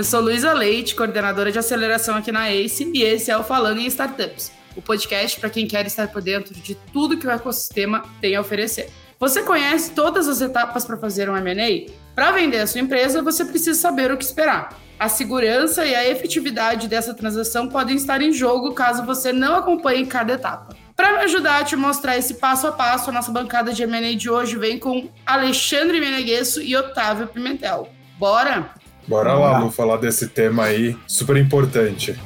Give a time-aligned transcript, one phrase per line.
[0.00, 3.80] Eu sou Luísa Leite, coordenadora de aceleração aqui na ACE, e esse é o Falando
[3.80, 8.02] em Startups, o podcast para quem quer estar por dentro de tudo que o ecossistema
[8.18, 8.88] tem a oferecer.
[9.18, 11.92] Você conhece todas as etapas para fazer um M&A?
[12.14, 14.74] Para vender a sua empresa, você precisa saber o que esperar.
[14.98, 20.06] A segurança e a efetividade dessa transação podem estar em jogo caso você não acompanhe
[20.06, 20.74] cada etapa.
[20.96, 24.16] Para me ajudar a te mostrar esse passo a passo, a nossa bancada de M&A
[24.16, 27.92] de hoje vem com Alexandre Meneguesso e Otávio Pimentel.
[28.18, 28.79] Bora?
[29.10, 32.16] Bora lá, vamos falar desse tema aí, super importante.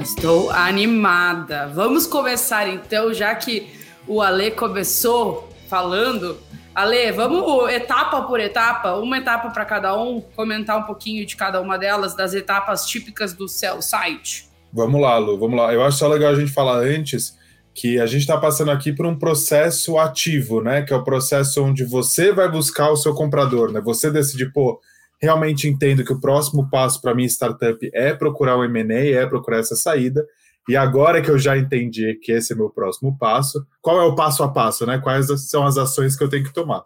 [0.00, 1.66] Estou animada.
[1.66, 3.68] Vamos começar então, já que
[4.06, 6.38] o Ale começou falando.
[6.72, 11.60] Ale, vamos etapa por etapa, uma etapa para cada um, comentar um pouquinho de cada
[11.60, 14.48] uma delas, das etapas típicas do Cell Site.
[14.72, 15.74] Vamos lá, Lu, vamos lá.
[15.74, 17.36] Eu acho só legal a gente falar antes
[17.78, 20.82] que a gente está passando aqui por um processo ativo, né?
[20.82, 23.80] Que é o processo onde você vai buscar o seu comprador, né?
[23.80, 24.80] Você decide, pô,
[25.22, 29.58] realmente entendo que o próximo passo para minha startup é procurar o M&A, é procurar
[29.58, 30.26] essa saída.
[30.68, 34.16] E agora que eu já entendi que esse é meu próximo passo, qual é o
[34.16, 34.98] passo a passo, né?
[34.98, 36.82] Quais são as ações que eu tenho que tomar?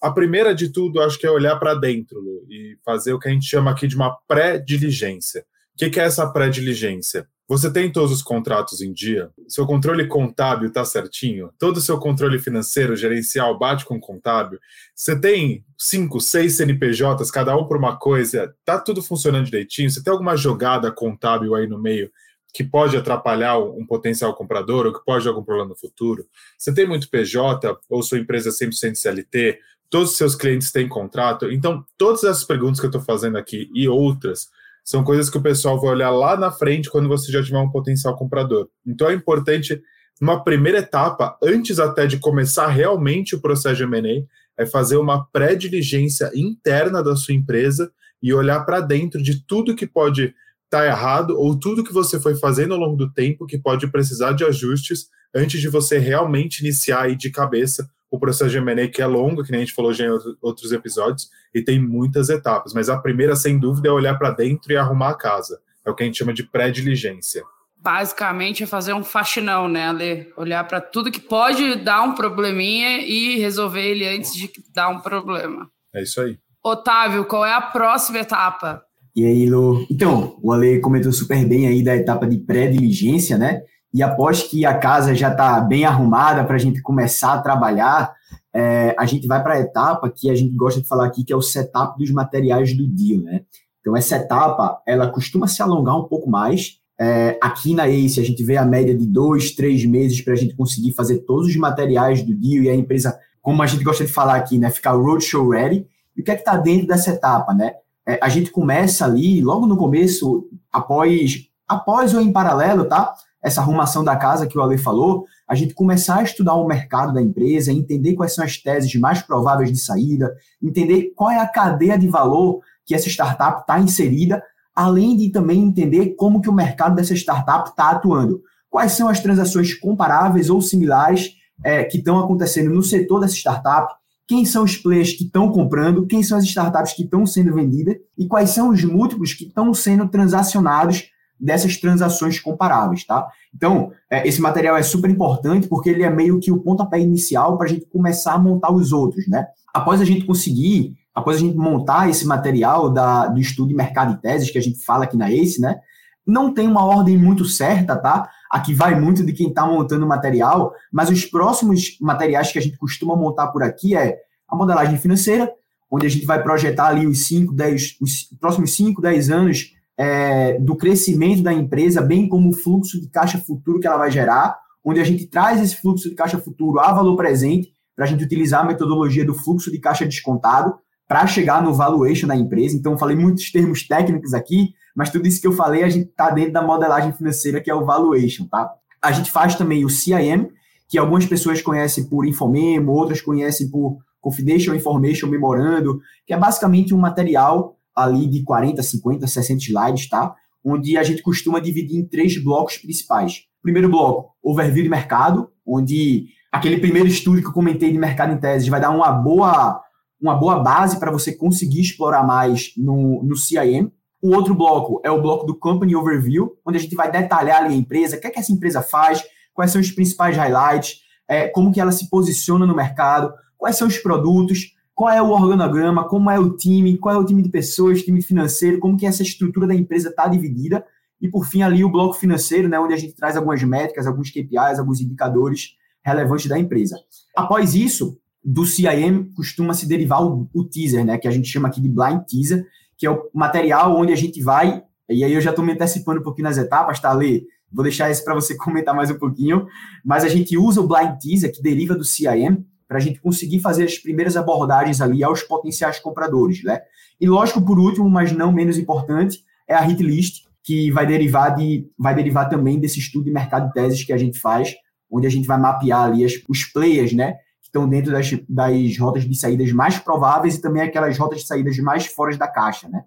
[0.00, 2.18] A primeira de tudo, acho que é olhar para dentro
[2.50, 5.44] e fazer o que a gente chama aqui de uma pré-diligência.
[5.74, 7.28] O que é essa pré-diligência?
[7.48, 9.30] Você tem todos os contratos em dia?
[9.48, 11.50] Seu controle contábil está certinho?
[11.58, 14.58] Todo o seu controle financeiro, gerencial, bate com o contábil?
[14.94, 18.54] Você tem cinco, seis CNPJs, cada um por uma coisa?
[18.64, 19.90] Tá tudo funcionando direitinho?
[19.90, 22.10] Você tem alguma jogada contábil aí no meio
[22.54, 26.24] que pode atrapalhar um potencial comprador ou que pode dar algum problema no futuro?
[26.56, 29.58] Você tem muito PJ ou sua empresa é 100% CLT?
[29.90, 31.50] Todos os seus clientes têm contrato?
[31.50, 34.48] Então, todas essas perguntas que eu estou fazendo aqui e outras
[34.84, 37.70] são coisas que o pessoal vai olhar lá na frente quando você já tiver um
[37.70, 38.68] potencial comprador.
[38.86, 39.80] Então é importante,
[40.20, 44.24] numa primeira etapa, antes até de começar realmente o processo de M&A,
[44.62, 47.90] é fazer uma pré-diligência interna da sua empresa
[48.22, 50.34] e olhar para dentro de tudo que pode
[50.64, 53.86] estar tá errado ou tudo que você foi fazendo ao longo do tempo que pode
[53.88, 58.88] precisar de ajustes antes de você realmente iniciar aí de cabeça o processo de M&A
[58.88, 60.10] que é longo, que nem a gente falou já em
[60.42, 62.74] outros episódios, e tem muitas etapas.
[62.74, 65.58] Mas a primeira, sem dúvida, é olhar para dentro e arrumar a casa.
[65.82, 67.42] É o que a gente chama de pré-diligência.
[67.78, 70.30] Basicamente é fazer um faxinão, né, Ale?
[70.36, 75.00] Olhar para tudo que pode dar um probleminha e resolver ele antes de dar um
[75.00, 75.66] problema.
[75.94, 76.38] É isso aí.
[76.62, 78.82] Otávio, qual é a próxima etapa?
[79.16, 79.86] E aí, Lu?
[79.90, 83.62] Então, o Ale comentou super bem aí da etapa de pré-diligência, né?
[83.92, 88.14] E após que a casa já está bem arrumada para a gente começar a trabalhar,
[88.54, 91.32] é, a gente vai para a etapa que a gente gosta de falar aqui, que
[91.32, 93.42] é o setup dos materiais do deal, né?
[93.80, 96.78] Então, essa etapa, ela costuma se alongar um pouco mais.
[96.98, 100.36] É, aqui na ACE, a gente vê a média de dois, três meses para a
[100.36, 104.04] gente conseguir fazer todos os materiais do deal e a empresa, como a gente gosta
[104.04, 104.70] de falar aqui, né?
[104.70, 105.86] Ficar roadshow ready.
[106.16, 107.72] E o que é que está dentro dessa etapa, né?
[108.06, 113.14] É, a gente começa ali, logo no começo, após, após ou em paralelo, tá?
[113.42, 117.12] Essa arrumação da casa que o Ale falou, a gente começar a estudar o mercado
[117.12, 120.32] da empresa, entender quais são as teses mais prováveis de saída,
[120.62, 124.42] entender qual é a cadeia de valor que essa startup está inserida,
[124.74, 128.40] além de também entender como que o mercado dessa startup está atuando.
[128.70, 131.30] Quais são as transações comparáveis ou similares
[131.64, 133.92] é, que estão acontecendo no setor dessa startup,
[134.26, 137.96] quem são os players que estão comprando, quem são as startups que estão sendo vendidas?
[138.16, 141.11] E quais são os múltiplos que estão sendo transacionados
[141.42, 143.28] dessas transações comparáveis, tá?
[143.52, 147.58] Então, é, esse material é super importante porque ele é meio que o pontapé inicial
[147.58, 149.48] para a gente começar a montar os outros, né?
[149.74, 154.14] Após a gente conseguir, após a gente montar esse material da, do estudo de mercado
[154.14, 155.80] e teses que a gente fala aqui na ACE, né?
[156.24, 158.30] Não tem uma ordem muito certa, tá?
[158.48, 162.62] Aqui vai muito de quem está montando o material, mas os próximos materiais que a
[162.62, 165.52] gente costuma montar por aqui é a modelagem financeira,
[165.90, 170.58] onde a gente vai projetar ali os 5, 10, os próximos 5, 10 anos é,
[170.58, 174.58] do crescimento da empresa, bem como o fluxo de caixa futuro que ela vai gerar,
[174.84, 178.24] onde a gente traz esse fluxo de caixa futuro a valor presente, para a gente
[178.24, 180.74] utilizar a metodologia do fluxo de caixa descontado
[181.06, 182.76] para chegar no valuation da empresa.
[182.76, 186.30] Então, falei muitos termos técnicos aqui, mas tudo isso que eu falei, a gente está
[186.30, 188.70] dentro da modelagem financeira, que é o valuation, tá?
[189.00, 190.48] A gente faz também o CIM,
[190.88, 196.94] que algumas pessoas conhecem por Infomemo, outras conhecem por Confidential Information Memorando, que é basicamente
[196.94, 200.34] um material ali de 40, 50, 60 slides, tá?
[200.64, 203.42] Onde a gente costuma dividir em três blocos principais.
[203.62, 208.38] Primeiro bloco, overview de mercado, onde aquele primeiro estudo que eu comentei de mercado em
[208.38, 209.80] tese vai dar uma boa,
[210.20, 213.90] uma boa base para você conseguir explorar mais no, no CIM.
[214.20, 217.74] O outro bloco é o bloco do Company Overview, onde a gente vai detalhar ali
[217.74, 219.22] a empresa, o que é que essa empresa faz,
[219.52, 223.88] quais são os principais highlights, é, como que ela se posiciona no mercado, quais são
[223.88, 227.48] os produtos, qual é o organograma, como é o time, qual é o time de
[227.48, 230.84] pessoas, time financeiro, como que essa estrutura da empresa está dividida.
[231.20, 234.30] E, por fim, ali o bloco financeiro, né, onde a gente traz algumas métricas, alguns
[234.30, 236.96] KPIs, alguns indicadores relevantes da empresa.
[237.34, 241.68] Após isso, do CIM costuma se derivar o, o teaser, né, que a gente chama
[241.68, 242.66] aqui de blind teaser,
[242.98, 246.20] que é o material onde a gente vai, e aí eu já estou me antecipando
[246.20, 247.44] um pouquinho nas etapas, tá, Lê?
[247.70, 249.66] Vou deixar isso para você comentar mais um pouquinho,
[250.04, 253.58] mas a gente usa o blind teaser, que deriva do CIM, para a gente conseguir
[253.60, 256.82] fazer as primeiras abordagens ali aos potenciais compradores, né?
[257.18, 261.56] E lógico, por último, mas não menos importante, é a hit list, que vai derivar
[261.56, 264.74] de vai derivar também desse estudo de mercado de teses que a gente faz,
[265.10, 268.98] onde a gente vai mapear ali as, os players, né, que estão dentro das, das
[268.98, 272.90] rotas de saídas mais prováveis e também aquelas rotas de saídas mais fora da caixa,
[272.90, 273.04] né?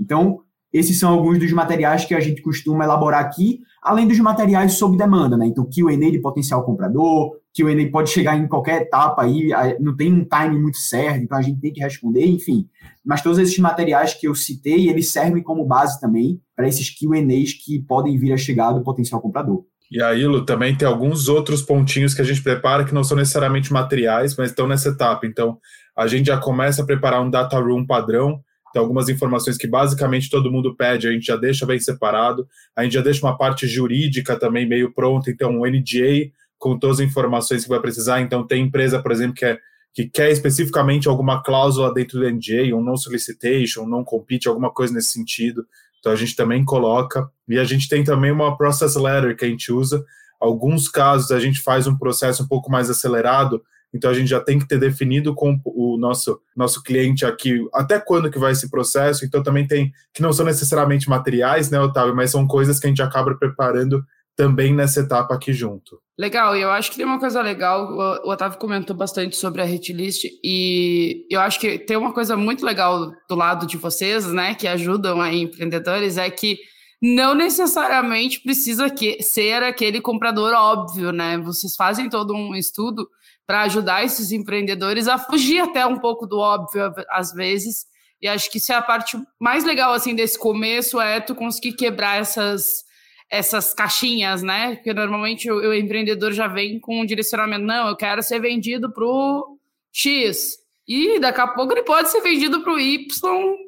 [0.00, 0.40] Então,
[0.72, 4.96] esses são alguns dos materiais que a gente costuma elaborar aqui, além dos materiais sob
[4.96, 5.46] demanda, né?
[5.46, 9.48] Então, Q&A de potencial comprador, Q&A pode chegar em qualquer etapa aí,
[9.80, 12.68] não tem um time muito certo, então a gente tem que responder, enfim.
[13.04, 17.52] Mas todos esses materiais que eu citei, eles servem como base também para esses Q&As
[17.54, 19.64] que podem vir a chegar do potencial comprador.
[19.90, 23.16] E aí, Lu, também tem alguns outros pontinhos que a gente prepara que não são
[23.16, 25.26] necessariamente materiais, mas estão nessa etapa.
[25.26, 25.58] Então,
[25.96, 28.40] a gente já começa a preparar um data room padrão,
[28.72, 32.82] tem algumas informações que basicamente todo mundo pede, a gente já deixa bem separado, a
[32.82, 37.06] gente já deixa uma parte jurídica também meio pronta, então um NDA com todas as
[37.06, 38.20] informações que vai precisar.
[38.20, 39.58] Então, tem empresa, por exemplo, que, é,
[39.92, 45.10] que quer especificamente alguma cláusula dentro do NDA, um non-solicitation, um non-compete, alguma coisa nesse
[45.10, 45.66] sentido.
[46.00, 47.30] Então, a gente também coloca.
[47.48, 50.04] E a gente tem também uma process letter que a gente usa.
[50.40, 53.62] Alguns casos, a gente faz um processo um pouco mais acelerado,
[53.92, 57.98] então a gente já tem que ter definido com o nosso, nosso cliente aqui até
[57.98, 59.24] quando que vai esse processo.
[59.24, 62.90] Então também tem que não são necessariamente materiais, né, Otávio, mas são coisas que a
[62.90, 64.04] gente acaba preparando
[64.36, 65.98] também nessa etapa aqui junto.
[66.18, 67.90] Legal, e eu acho que tem uma coisa legal,
[68.24, 72.64] o Otávio comentou bastante sobre a hitlist, e eu acho que tem uma coisa muito
[72.64, 76.58] legal do lado de vocês, né, que ajudam aí empreendedores, é que
[77.00, 81.36] não necessariamente precisa que, ser aquele comprador óbvio, né?
[81.38, 83.06] Vocês fazem todo um estudo
[83.46, 87.84] para ajudar esses empreendedores a fugir até um pouco do óbvio às vezes.
[88.20, 91.74] E acho que isso é a parte mais legal assim desse começo é tu conseguir
[91.74, 92.85] quebrar essas
[93.30, 94.76] essas caixinhas, né?
[94.76, 98.92] Porque normalmente o, o empreendedor já vem com um direcionamento, não, eu quero ser vendido
[98.92, 99.58] para o
[99.92, 100.58] X.
[100.88, 103.08] E daqui a pouco ele pode ser vendido para o Y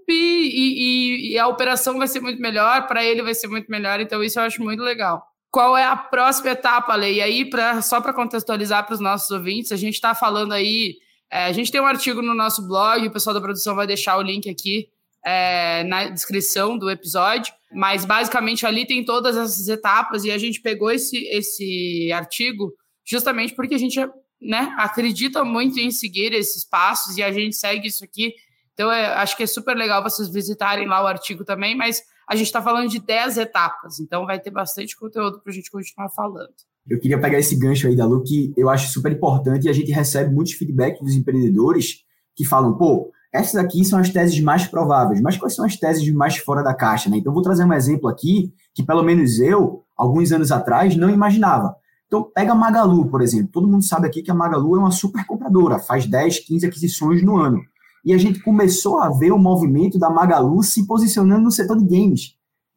[0.09, 4.01] e, e, e, a operação vai ser muito melhor, para ele vai ser muito melhor.
[4.01, 5.27] Então, isso eu acho muito legal.
[5.51, 7.17] Qual é a próxima etapa, Lei?
[7.17, 10.97] E aí, pra, só para contextualizar para os nossos ouvintes, a gente está falando aí.
[11.31, 14.17] É, a gente tem um artigo no nosso blog, o pessoal da produção vai deixar
[14.17, 14.89] o link aqui
[15.25, 20.61] é, na descrição do episódio, mas basicamente ali tem todas essas etapas e a gente
[20.61, 22.73] pegou esse, esse artigo
[23.05, 23.99] justamente porque a gente
[24.41, 28.33] né, acredita muito em seguir esses passos e a gente segue isso aqui.
[28.73, 32.37] Então, é, acho que é super legal vocês visitarem lá o artigo também, mas a
[32.37, 36.11] gente está falando de 10 etapas, então vai ter bastante conteúdo para a gente continuar
[36.11, 36.53] falando.
[36.89, 39.73] Eu queria pegar esse gancho aí da Lu, que eu acho super importante e a
[39.73, 42.05] gente recebe muitos feedbacks dos empreendedores
[42.37, 46.11] que falam, pô, essas aqui são as teses mais prováveis, mas quais são as teses
[46.13, 47.11] mais fora da caixa?
[47.11, 47.19] Né?
[47.19, 51.75] Então, vou trazer um exemplo aqui que, pelo menos eu, alguns anos atrás, não imaginava.
[52.07, 53.51] Então, pega a Magalu, por exemplo.
[53.53, 57.23] Todo mundo sabe aqui que a Magalu é uma super compradora, faz 10, 15 aquisições
[57.23, 57.61] no ano.
[58.03, 61.85] E a gente começou a ver o movimento da Magalu se posicionando no setor de
[61.85, 62.35] games.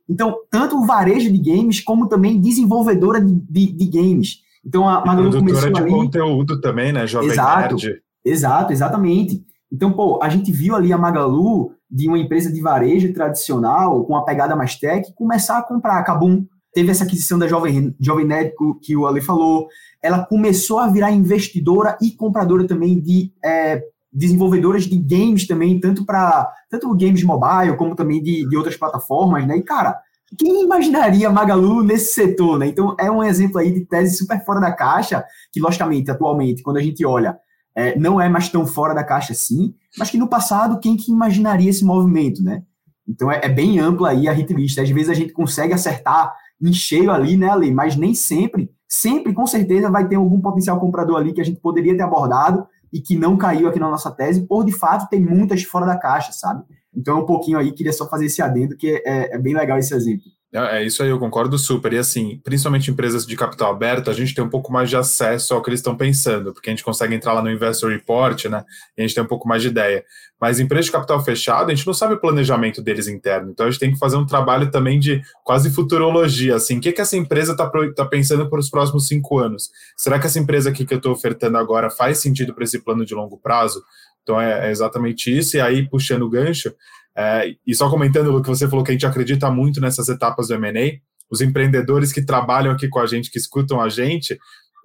[0.09, 4.39] Então, tanto o varejo de games, como também desenvolvedora de, de, de games.
[4.65, 5.89] Então, a Magalu e começou de ali...
[5.89, 7.07] conteúdo também, né?
[7.07, 7.75] Jovem Exato.
[7.75, 8.01] Nerd.
[8.25, 9.41] Exato, exatamente.
[9.71, 14.13] Então, pô, a gente viu ali a Magalu, de uma empresa de varejo tradicional, com
[14.13, 16.45] uma pegada mais tech, começar a comprar a Kabum.
[16.73, 19.67] Teve essa aquisição da Jovem, Jovem Nerd que o Ali falou.
[20.01, 26.05] Ela começou a virar investidora e compradora também de é, desenvolvedoras de games também, tanto
[26.05, 29.57] para tanto games mobile, como também de, de outras plataformas, né?
[29.57, 29.99] E, cara,
[30.37, 32.67] quem imaginaria Magalu nesse setor, né?
[32.67, 36.77] Então, é um exemplo aí de tese super fora da caixa, que, logicamente, atualmente, quando
[36.77, 37.37] a gente olha
[37.75, 41.11] é, não é mais tão fora da caixa assim, mas que no passado, quem que
[41.11, 42.63] imaginaria esse movimento, né?
[43.07, 44.77] Então é, é bem ampla aí a hit list.
[44.79, 47.71] Às vezes a gente consegue acertar em cheio ali, né, Ali?
[47.71, 51.59] Mas nem sempre, sempre com certeza vai ter algum potencial comprador ali que a gente
[51.59, 55.19] poderia ter abordado e que não caiu aqui na nossa tese, por de fato tem
[55.19, 56.63] muitas fora da caixa, sabe?
[56.93, 59.77] Então é um pouquinho aí, queria só fazer esse adendo, que é, é bem legal
[59.77, 60.25] esse exemplo.
[60.53, 61.93] É, é isso aí, eu concordo super.
[61.93, 65.53] E assim, principalmente empresas de capital aberto, a gente tem um pouco mais de acesso
[65.53, 68.63] ao que eles estão pensando, porque a gente consegue entrar lá no Investor Report, né?
[68.97, 70.03] E a gente tem um pouco mais de ideia.
[70.39, 73.51] Mas empresas de capital fechado, a gente não sabe o planejamento deles interno.
[73.51, 76.55] Então a gente tem que fazer um trabalho também de quase futurologia.
[76.55, 79.69] Assim, o que, que essa empresa está tá pensando para os próximos cinco anos?
[79.95, 83.05] Será que essa empresa aqui que eu estou ofertando agora faz sentido para esse plano
[83.05, 83.81] de longo prazo?
[84.23, 85.57] Então é, é exatamente isso.
[85.57, 86.73] E aí, puxando o gancho,
[87.15, 90.47] é, e só comentando o que você falou, que a gente acredita muito nessas etapas
[90.47, 90.99] do M&A,
[91.29, 94.37] os empreendedores que trabalham aqui com a gente, que escutam a gente,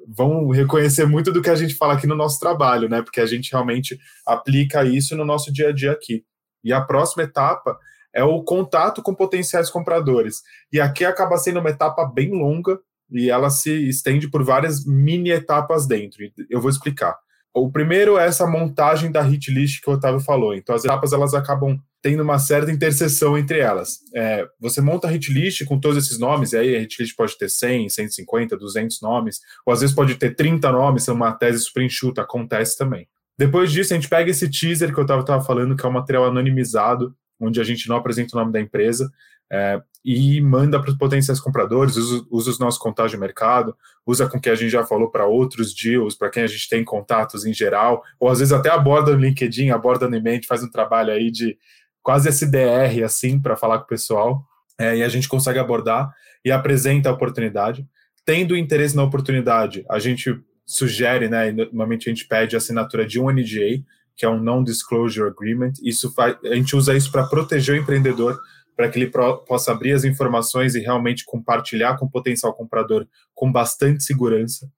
[0.06, 3.02] vão reconhecer muito do que a gente fala aqui no nosso trabalho, né?
[3.02, 6.24] Porque a gente realmente aplica isso no nosso dia a dia aqui.
[6.62, 7.78] E a próxima etapa
[8.14, 10.42] é o contato com potenciais compradores.
[10.72, 12.78] E aqui acaba sendo uma etapa bem longa
[13.10, 16.24] e ela se estende por várias mini etapas dentro.
[16.48, 17.16] Eu vou explicar.
[17.58, 20.54] O primeiro é essa montagem da hit list que o Otávio falou.
[20.54, 24.00] Então, as etapas elas acabam tendo uma certa interseção entre elas.
[24.14, 27.16] É, você monta a hit list com todos esses nomes, e aí a hit list
[27.16, 31.32] pode ter 100, 150, 200 nomes, ou às vezes pode ter 30 nomes, é uma
[31.32, 33.08] tese super enxuta, acontece também.
[33.38, 36.26] Depois disso, a gente pega esse teaser que eu estava falando, que é um material
[36.26, 39.10] anonimizado, onde a gente não apresenta o nome da empresa,
[39.50, 44.28] é, e manda para os potenciais compradores, usa, usa os nossos contatos de mercado, usa
[44.28, 47.44] com que a gente já falou para outros deals, para quem a gente tem contatos
[47.44, 51.12] em geral, ou às vezes até aborda no LinkedIn, aborda no e-mail, faz um trabalho
[51.12, 51.58] aí de
[52.04, 54.44] quase SDR, assim, para falar com o pessoal,
[54.78, 56.08] é, e a gente consegue abordar
[56.44, 57.84] e apresenta a oportunidade.
[58.24, 63.18] Tendo interesse na oportunidade, a gente sugere, né, normalmente a gente pede a assinatura de
[63.18, 63.82] um NDA,
[64.14, 68.38] que é um Non-Disclosure Agreement, isso faz, a gente usa isso para proteger o empreendedor
[68.76, 69.10] para que ele
[69.46, 74.68] possa abrir as informações e realmente compartilhar com o potencial comprador com bastante segurança.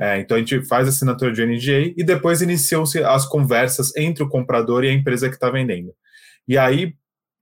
[0.00, 4.22] É, então a gente faz a assinatura de NDA e depois iniciam-se as conversas entre
[4.22, 5.92] o comprador e a empresa que está vendendo.
[6.46, 6.94] E aí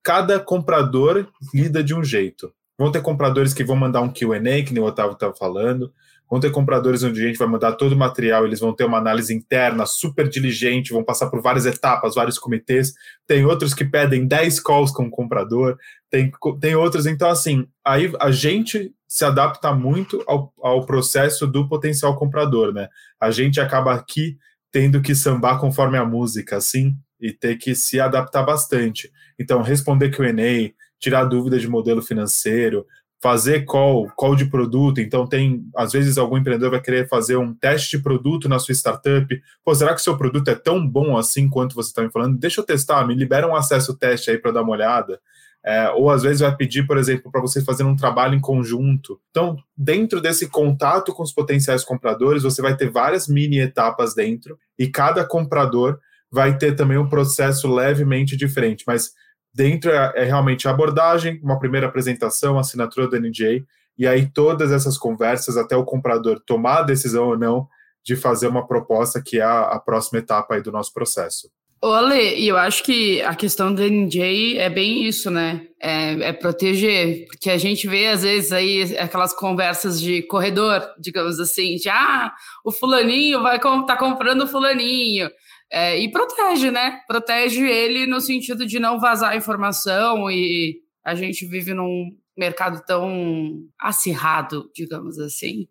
[0.03, 2.53] cada comprador lida de um jeito.
[2.79, 5.93] Vão ter compradores que vão mandar um QA, que nem o Otávio estava falando,
[6.29, 8.99] Vão ter compradores onde a gente vai mandar todo o material, eles vão ter uma
[8.99, 12.93] análise interna super diligente, vão passar por várias etapas, vários comitês.
[13.27, 15.77] Tem outros que pedem 10 calls com o comprador,
[16.11, 16.31] tem,
[16.61, 17.07] tem outros.
[17.07, 22.89] Então, assim, aí a gente se adapta muito ao, ao processo do potencial comprador, né?
[23.21, 24.37] A gente acaba aqui
[24.73, 29.11] tendo que sambar conforme a música, assim, e ter que se adaptar bastante.
[29.39, 32.85] Então, responder QA, tirar dúvida de modelo financeiro,
[33.21, 35.01] fazer call, call de produto.
[35.01, 38.75] Então, tem, às vezes, algum empreendedor vai querer fazer um teste de produto na sua
[38.75, 39.43] startup.
[39.65, 42.39] Pô, será que o seu produto é tão bom assim quanto você está me falando?
[42.39, 45.21] Deixa eu testar, me libera um acesso teste aí para dar uma olhada.
[45.65, 49.21] É, ou às vezes vai pedir, por exemplo, para vocês fazerem um trabalho em conjunto.
[49.31, 54.57] Então, dentro desse contato com os potenciais compradores, você vai ter várias mini etapas dentro,
[54.79, 55.99] e cada comprador
[56.31, 58.85] vai ter também um processo levemente diferente.
[58.87, 59.13] Mas
[59.57, 63.65] Dentro é, é realmente a abordagem, uma primeira apresentação, assinatura do NDA,
[63.97, 67.67] e aí todas essas conversas até o comprador tomar a decisão ou não
[68.05, 71.51] de fazer uma proposta que é a, a próxima etapa aí do nosso processo.
[71.83, 75.67] Olê, e eu acho que a questão do NJ é bem isso, né?
[75.81, 81.41] É, é, proteger, porque a gente vê às vezes aí aquelas conversas de corredor, digamos
[81.41, 82.31] assim, de ah,
[82.63, 85.31] o fulaninho vai tá comprando o fulaninho.
[85.71, 87.01] É, e protege, né?
[87.09, 93.65] Protege ele no sentido de não vazar informação e a gente vive num mercado tão
[93.81, 95.67] acirrado, digamos assim.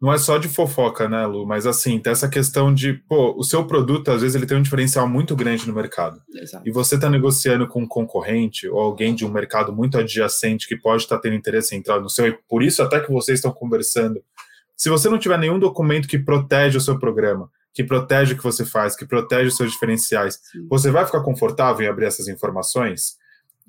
[0.00, 1.46] Não é só de fofoca, né, Lu?
[1.46, 4.62] Mas assim, tem essa questão de, pô, o seu produto, às vezes, ele tem um
[4.62, 6.22] diferencial muito grande no mercado.
[6.34, 6.66] Exato.
[6.66, 10.74] E você está negociando com um concorrente ou alguém de um mercado muito adjacente que
[10.74, 13.38] pode estar tá tendo interesse em entrar no seu, e por isso até que vocês
[13.38, 14.22] estão conversando.
[14.74, 18.42] Se você não tiver nenhum documento que protege o seu programa, que protege o que
[18.42, 20.66] você faz, que protege os seus diferenciais, Sim.
[20.68, 23.18] você vai ficar confortável em abrir essas informações?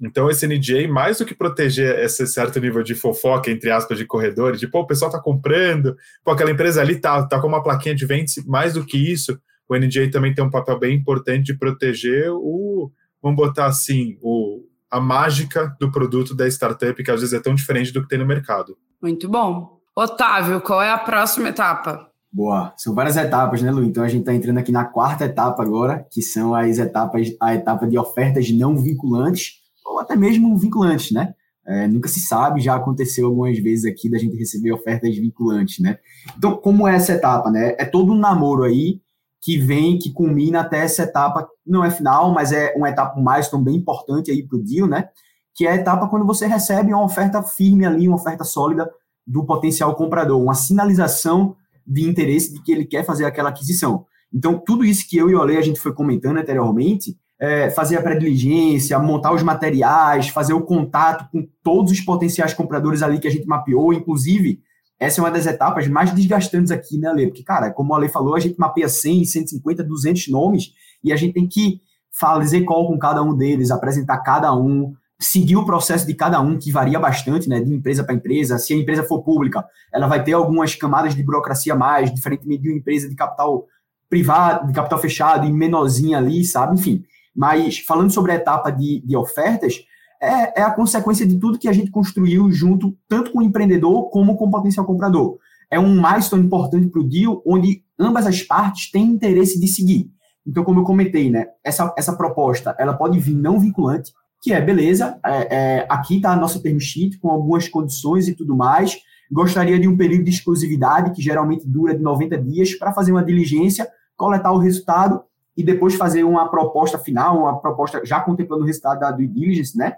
[0.01, 4.05] Então, esse NDA, mais do que proteger esse certo nível de fofoca, entre aspas, de
[4.05, 7.62] corredores, de, pô, o pessoal tá comprando, pô, aquela empresa ali tá, tá com uma
[7.62, 9.39] plaquinha de venda, mais do que isso,
[9.70, 12.91] o NDA também tem um papel bem importante de proteger o,
[13.22, 17.55] vamos botar assim, o, a mágica do produto da startup, que às vezes é tão
[17.55, 18.75] diferente do que tem no mercado.
[19.01, 19.79] Muito bom.
[19.96, 22.11] Otávio, qual é a próxima etapa?
[22.31, 22.73] Boa.
[22.77, 23.83] São várias etapas, né, Lu?
[23.83, 27.53] Então a gente está entrando aqui na quarta etapa agora, que são as etapas, a
[27.53, 31.33] etapa de ofertas não vinculantes, ou até mesmo vinculantes, né?
[31.65, 35.97] É, nunca se sabe, já aconteceu algumas vezes aqui da gente receber ofertas vinculantes, né?
[36.38, 37.75] Então, como é essa etapa, né?
[37.77, 39.00] É todo um namoro aí
[39.41, 43.50] que vem, que culmina até essa etapa, não é final, mas é uma etapa mais
[43.50, 45.09] tão bem importante aí para o deal, né?
[45.53, 48.89] Que é a etapa quando você recebe uma oferta firme ali, uma oferta sólida
[49.27, 54.05] do potencial comprador, uma sinalização de interesse de que ele quer fazer aquela aquisição.
[54.33, 57.97] Então, tudo isso que eu e o Ale a gente foi comentando anteriormente, é, fazer
[57.97, 63.27] a pré-diligência, montar os materiais, fazer o contato com todos os potenciais compradores ali que
[63.27, 64.61] a gente mapeou, inclusive,
[65.00, 67.27] essa é uma das etapas mais desgastantes aqui, né, Ale?
[67.27, 70.73] Porque, cara, como a Ale falou, a gente mapeia 100, 150, 200 nomes
[71.03, 75.56] e a gente tem que fazer call com cada um deles, apresentar cada um, seguir
[75.56, 78.58] o processo de cada um, que varia bastante, né, de empresa para empresa.
[78.58, 79.63] Se a empresa for pública,
[79.94, 83.66] ela vai ter algumas camadas de burocracia a mais, diferentemente de uma empresa de capital
[84.10, 86.74] privado, de capital fechado e menorzinha ali, sabe?
[86.74, 87.04] Enfim.
[87.36, 89.75] Mas falando sobre a etapa de, de ofertas,
[90.22, 94.10] é, é, a consequência de tudo que a gente construiu junto, tanto com o empreendedor
[94.10, 95.38] como com o potencial comprador.
[95.70, 100.12] É um milestone importante para o deal, onde ambas as partes têm interesse de seguir.
[100.46, 104.60] Então, como eu comentei, né, essa, essa proposta ela pode vir não vinculante, que é
[104.60, 108.98] beleza, é, é, aqui está a nossa term sheet com algumas condições e tudo mais.
[109.31, 113.24] Gostaria de um período de exclusividade, que geralmente dura de 90 dias, para fazer uma
[113.24, 115.24] diligência, coletar o resultado
[115.55, 119.77] e depois fazer uma proposta final, uma proposta já contemplando o resultado da due diligence,
[119.77, 119.93] né?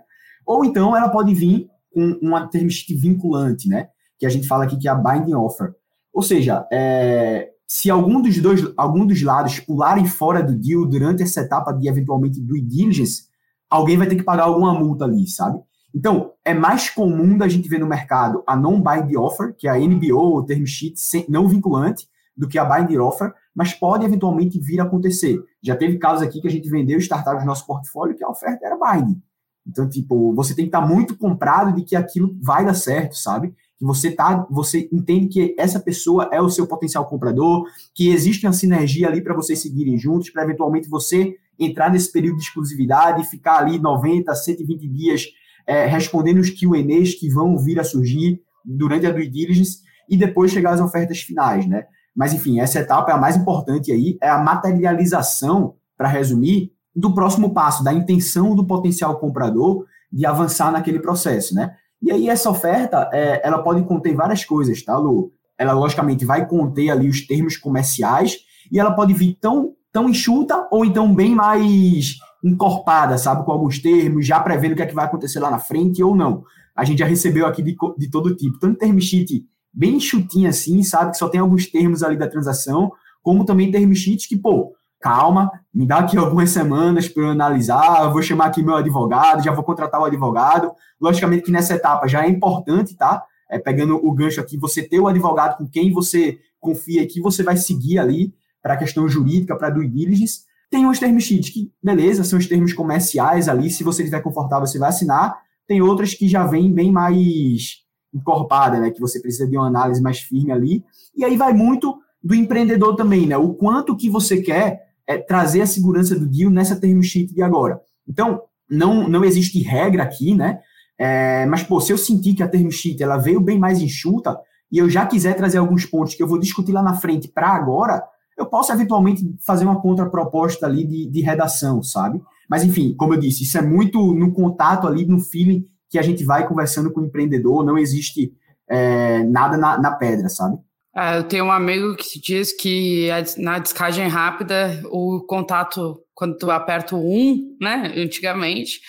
[0.46, 3.88] Ou então ela pode vir com uma term sheet vinculante, né?
[4.20, 5.74] Que a gente fala aqui que é a binding offer.
[6.14, 11.24] Ou seja, é, se algum dos dois, algum dos lados pularem fora do deal durante
[11.24, 13.33] essa etapa de eventualmente due diligence,
[13.74, 15.60] alguém vai ter que pagar alguma multa ali, sabe?
[15.96, 19.80] Então, é mais comum da gente ver no mercado a non-binding offer, que é a
[19.80, 20.96] NBO, ou term sheet
[21.28, 25.40] não vinculante, do que a binding offer, mas pode eventualmente vir a acontecer.
[25.62, 28.64] Já teve casos aqui que a gente vendeu startups no nosso portfólio que a oferta
[28.64, 29.22] era binding.
[29.66, 33.56] Então, tipo, você tem que estar muito comprado de que aquilo vai dar certo, sabe?
[33.78, 38.46] Que você tá, você entende que essa pessoa é o seu potencial comprador, que existe
[38.46, 43.22] uma sinergia ali para vocês seguirem juntos, para eventualmente você entrar nesse período de exclusividade
[43.22, 45.26] e ficar ali 90, 120 dias
[45.66, 49.80] é, respondendo os Q&As que vão vir a surgir durante a due diligence
[50.10, 51.86] e depois chegar às ofertas finais, né?
[52.16, 57.14] Mas, enfim, essa etapa é a mais importante aí, é a materialização, para resumir, do
[57.14, 61.76] próximo passo, da intenção do potencial comprador de avançar naquele processo, né?
[62.02, 65.32] E aí essa oferta, é, ela pode conter várias coisas, tá, Lu?
[65.58, 68.38] Ela, logicamente, vai conter ali os termos comerciais
[68.72, 73.80] e ela pode vir tão tão enxuta ou então bem mais encorpada, sabe, com alguns
[73.80, 76.44] termos, já prevendo o que é que vai acontecer lá na frente ou não.
[76.76, 80.84] A gente já recebeu aqui de, de todo tipo, tanto term sheet bem enxutinho assim,
[80.84, 82.92] sabe, que só tem alguns termos ali da transação,
[83.22, 83.92] como também term
[84.28, 88.64] que, pô, calma, me dá aqui algumas semanas para eu analisar, eu vou chamar aqui
[88.64, 90.72] meu advogado, já vou contratar o advogado.
[91.00, 93.24] Logicamente que nessa etapa já é importante, tá?
[93.50, 97.22] É, pegando o gancho aqui, você ter o advogado com quem você confia e que
[97.22, 100.44] você vai seguir ali, para a questão jurídica, para due diligence.
[100.72, 104.66] Tem os termos sheets que, beleza, são os termos comerciais ali, se você estiver confortável,
[104.66, 105.38] você vai assinar.
[105.68, 110.02] Tem outras que já vêm bem mais encorpada, né, que você precisa de uma análise
[110.02, 110.84] mais firme ali.
[111.16, 115.62] E aí vai muito do empreendedor também, né, o quanto que você quer é, trazer
[115.62, 117.82] a segurança do deal nessa term sheet de agora.
[118.08, 120.60] Então, não, não existe regra aqui, né,
[120.98, 124.40] é, mas, pô, se eu sentir que a term sheet ela veio bem mais enxuta
[124.72, 127.50] e eu já quiser trazer alguns pontos que eu vou discutir lá na frente para
[127.50, 128.04] agora,
[128.38, 132.22] eu posso eventualmente fazer uma contraproposta ali de, de redação, sabe?
[132.50, 136.02] Mas, enfim, como eu disse, isso é muito no contato ali, no feeling que a
[136.02, 138.34] gente vai conversando com o empreendedor, não existe
[138.68, 140.58] é, nada na, na, pedra, sabe?
[140.96, 146.50] É, eu tenho um amigo que diz que na descagem rápida, o contato, quando tu
[146.50, 148.82] aperta o 1, né, antigamente,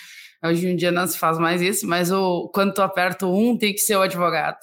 [0.43, 3.57] hoje em dia não se faz mais isso, mas o, quando tu aperta o 1,
[3.57, 4.57] tem que ser o advogado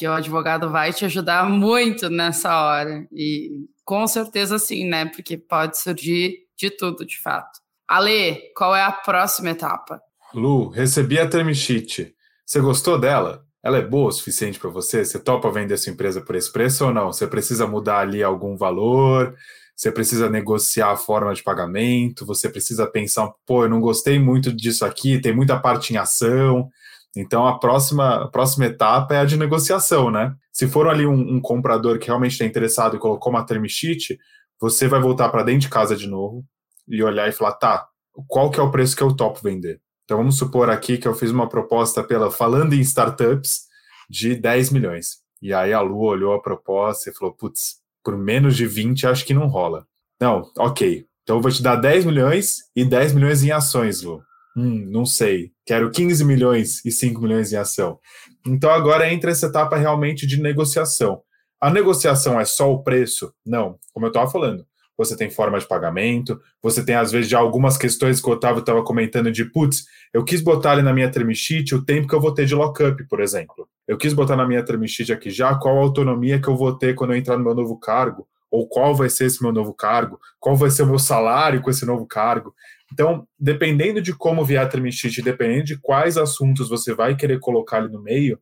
[0.00, 3.06] que o advogado vai te ajudar muito nessa hora.
[3.12, 3.50] E
[3.84, 5.04] com certeza sim, né?
[5.04, 7.60] Porque pode surgir de tudo, de fato.
[7.86, 10.00] Ale, qual é a próxima etapa?
[10.32, 12.14] Lu, recebi a term sheet.
[12.46, 13.44] Você gostou dela?
[13.62, 15.04] Ela é boa o suficiente para você?
[15.04, 17.12] Você topa vender sua empresa por esse preço ou não?
[17.12, 19.36] Você precisa mudar ali algum valor?
[19.76, 22.24] Você precisa negociar a forma de pagamento?
[22.24, 26.70] Você precisa pensar, pô, eu não gostei muito disso aqui, tem muita parte em ação.
[27.16, 30.34] Então a próxima, a próxima etapa é a de negociação, né?
[30.52, 34.18] Se for ali um, um comprador que realmente está interessado e colocou uma term sheet,
[34.60, 36.44] você vai voltar para dentro de casa de novo
[36.86, 37.88] e olhar e falar, tá,
[38.28, 39.80] qual que é o preço que eu topo vender?
[40.04, 43.62] Então vamos supor aqui que eu fiz uma proposta pela falando em startups
[44.08, 45.18] de 10 milhões.
[45.40, 49.24] E aí a Lu olhou a proposta e falou, putz, por menos de 20 acho
[49.24, 49.86] que não rola.
[50.20, 51.06] Não, ok.
[51.22, 54.20] Então eu vou te dar 10 milhões e 10 milhões em ações, Lu.
[54.56, 55.52] Hum, não sei.
[55.64, 57.98] Quero 15 milhões e 5 milhões em ação.
[58.46, 61.22] Então agora entra essa etapa realmente de negociação.
[61.60, 63.32] A negociação é só o preço?
[63.44, 64.64] Não, como eu estava falando.
[64.96, 68.60] Você tem forma de pagamento, você tem, às vezes, já algumas questões que o Otávio
[68.60, 72.14] estava comentando de, putz, eu quis botar ali na minha term sheet o tempo que
[72.14, 73.66] eu vou ter de lockup, por exemplo.
[73.88, 76.76] Eu quis botar na minha term sheet aqui já qual a autonomia que eu vou
[76.76, 79.72] ter quando eu entrar no meu novo cargo, ou qual vai ser esse meu novo
[79.72, 82.54] cargo, qual vai ser o meu salário com esse novo cargo.
[82.92, 87.38] Então, dependendo de como vier a term sheet, dependendo de quais assuntos você vai querer
[87.38, 88.38] colocar ali no meio,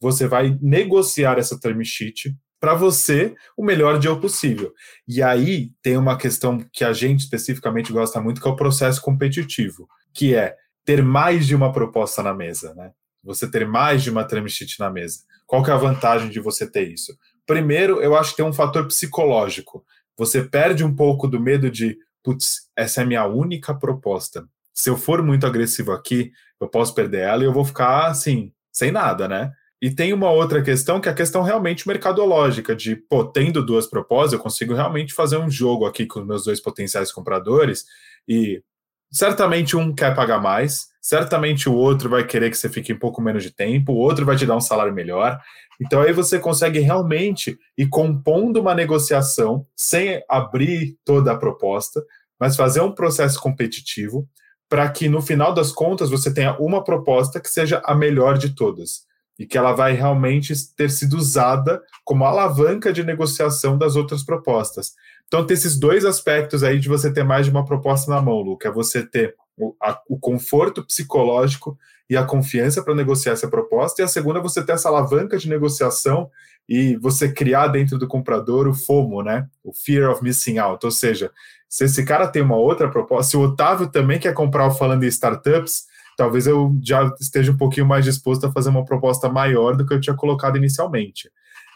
[0.00, 4.72] você vai negociar essa term sheet para você o melhor deal possível.
[5.06, 9.00] E aí tem uma questão que a gente especificamente gosta muito, que é o processo
[9.00, 12.92] competitivo, que é ter mais de uma proposta na mesa, né?
[13.22, 15.20] Você ter mais de uma term sheet na mesa.
[15.46, 17.14] Qual que é a vantagem de você ter isso?
[17.46, 19.84] Primeiro, eu acho que tem um fator psicológico
[20.20, 24.46] você perde um pouco do medo de, putz, essa é a minha única proposta.
[24.72, 28.52] Se eu for muito agressivo aqui, eu posso perder ela e eu vou ficar assim,
[28.72, 29.52] sem nada, né?
[29.82, 33.86] E tem uma outra questão que é a questão realmente mercadológica, de, pô, tendo duas
[33.86, 37.84] propostas, eu consigo realmente fazer um jogo aqui com os meus dois potenciais compradores
[38.28, 38.62] e
[39.10, 43.22] certamente um quer pagar mais, certamente o outro vai querer que você fique um pouco
[43.22, 45.40] menos de tempo, o outro vai te dar um salário melhor.
[45.80, 52.04] Então aí você consegue realmente ir compondo uma negociação sem abrir toda a proposta,
[52.40, 54.26] mas fazer um processo competitivo
[54.68, 58.54] para que no final das contas você tenha uma proposta que seja a melhor de
[58.54, 64.22] todas e que ela vai realmente ter sido usada como alavanca de negociação das outras
[64.22, 64.92] propostas.
[65.26, 68.40] Então, tem esses dois aspectos aí de você ter mais de uma proposta na mão,
[68.40, 73.32] Lu, que é você ter o, a, o conforto psicológico e a confiança para negociar
[73.32, 76.28] essa proposta, e a segunda você ter essa alavanca de negociação
[76.68, 79.48] e você criar dentro do comprador o FOMO, né?
[79.64, 80.84] O Fear of Missing Out.
[80.84, 81.30] Ou seja,
[81.70, 85.04] se esse cara tem uma outra proposta, se o Otávio também quer comprar o Falando
[85.04, 85.84] em Startups,
[86.16, 89.94] talvez eu já esteja um pouquinho mais disposto a fazer uma proposta maior do que
[89.94, 91.30] eu tinha colocado inicialmente.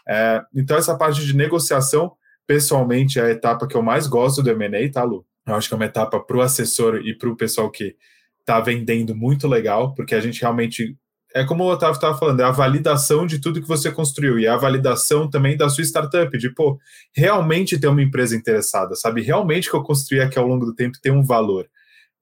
[0.05, 2.11] É, então, essa parte de negociação,
[2.45, 5.25] pessoalmente, é a etapa que eu mais gosto do M&A, tá, Lu?
[5.47, 7.95] Eu acho que é uma etapa para o assessor e para o pessoal que
[8.41, 10.97] está vendendo muito legal, porque a gente realmente
[11.35, 14.45] é como o Otávio estava falando, é a validação de tudo que você construiu e
[14.45, 16.79] é a validação também da sua startup, de, pô,
[17.13, 19.21] realmente ter uma empresa interessada, sabe?
[19.21, 21.67] Realmente que eu construí aqui ao longo do tempo tem um valor.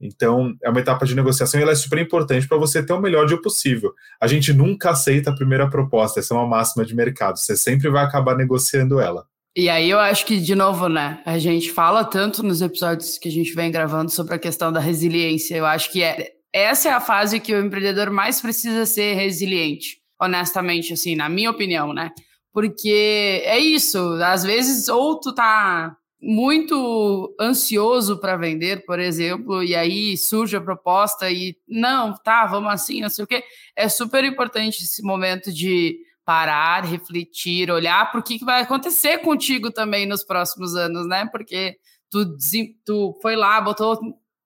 [0.02, 3.00] Então, é uma etapa de negociação e ela é super importante para você ter o
[3.00, 3.94] melhor dia possível.
[4.20, 7.38] A gente nunca aceita a primeira proposta, essa é uma máxima de mercado.
[7.38, 9.28] Você sempre vai acabar negociando ela.
[9.56, 13.30] E aí eu acho que, de novo, né, a gente fala tanto nos episódios que
[13.30, 15.56] a gente vem gravando sobre a questão da resiliência.
[15.56, 19.98] Eu acho que é, essa é a fase que o empreendedor mais precisa ser resiliente,
[20.22, 22.12] honestamente, assim, na minha opinião, né?
[22.54, 29.76] Porque é isso, às vezes, ou tu tá muito ansioso para vender, por exemplo, e
[29.76, 33.44] aí surge a proposta e não, tá, vamos assim, não sei o quê.
[33.76, 39.70] É super importante esse momento de parar, refletir, olhar para o que, vai acontecer contigo
[39.72, 41.28] também nos próximos anos, né?
[41.30, 41.78] Porque
[42.10, 42.38] tu,
[42.86, 44.00] tu foi lá, botou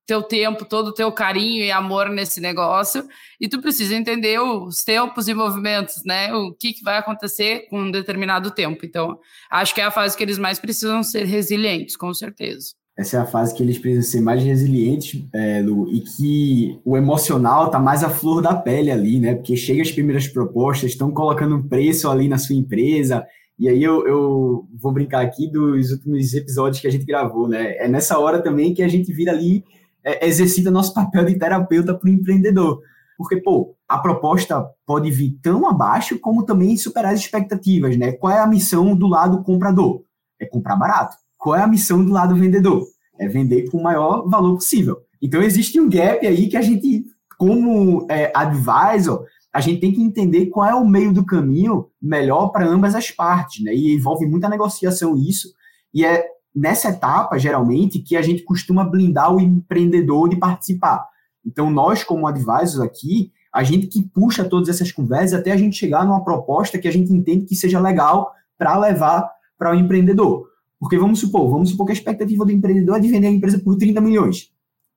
[0.07, 3.05] teu tempo, todo o teu carinho e amor nesse negócio,
[3.39, 6.33] e tu precisa entender os tempos e movimentos, né?
[6.33, 8.85] O que, que vai acontecer com um determinado tempo.
[8.85, 9.19] Então,
[9.51, 12.69] acho que é a fase que eles mais precisam ser resilientes, com certeza.
[12.97, 16.97] Essa é a fase que eles precisam ser mais resilientes, é, Lu, e que o
[16.97, 19.35] emocional tá mais à flor da pele ali, né?
[19.35, 23.23] Porque chega as primeiras propostas, estão colocando um preço ali na sua empresa,
[23.59, 27.75] e aí eu, eu vou brincar aqui dos últimos episódios que a gente gravou, né?
[27.77, 29.63] É nessa hora também que a gente vira ali
[30.07, 32.81] é, exercita nosso papel de terapeuta para o empreendedor.
[33.17, 38.13] Porque, pô, a proposta pode vir tão abaixo como também superar as expectativas, né?
[38.13, 40.03] Qual é a missão do lado comprador?
[40.39, 41.17] É comprar barato.
[41.37, 42.87] Qual é a missão do lado vendedor?
[43.19, 45.01] É vender com o maior valor possível.
[45.21, 47.05] Então, existe um gap aí que a gente,
[47.37, 52.49] como é, advisor, a gente tem que entender qual é o meio do caminho melhor
[52.49, 53.73] para ambas as partes, né?
[53.73, 55.51] E envolve muita negociação isso.
[55.93, 56.23] E é
[56.55, 61.07] nessa etapa, geralmente, que a gente costuma blindar o empreendedor de participar.
[61.45, 65.77] Então, nós, como advisors aqui, a gente que puxa todas essas conversas até a gente
[65.77, 70.47] chegar numa proposta que a gente entende que seja legal para levar para o empreendedor.
[70.79, 73.59] Porque vamos supor, vamos supor que a expectativa do empreendedor é de vender a empresa
[73.59, 74.51] por 30 milhões.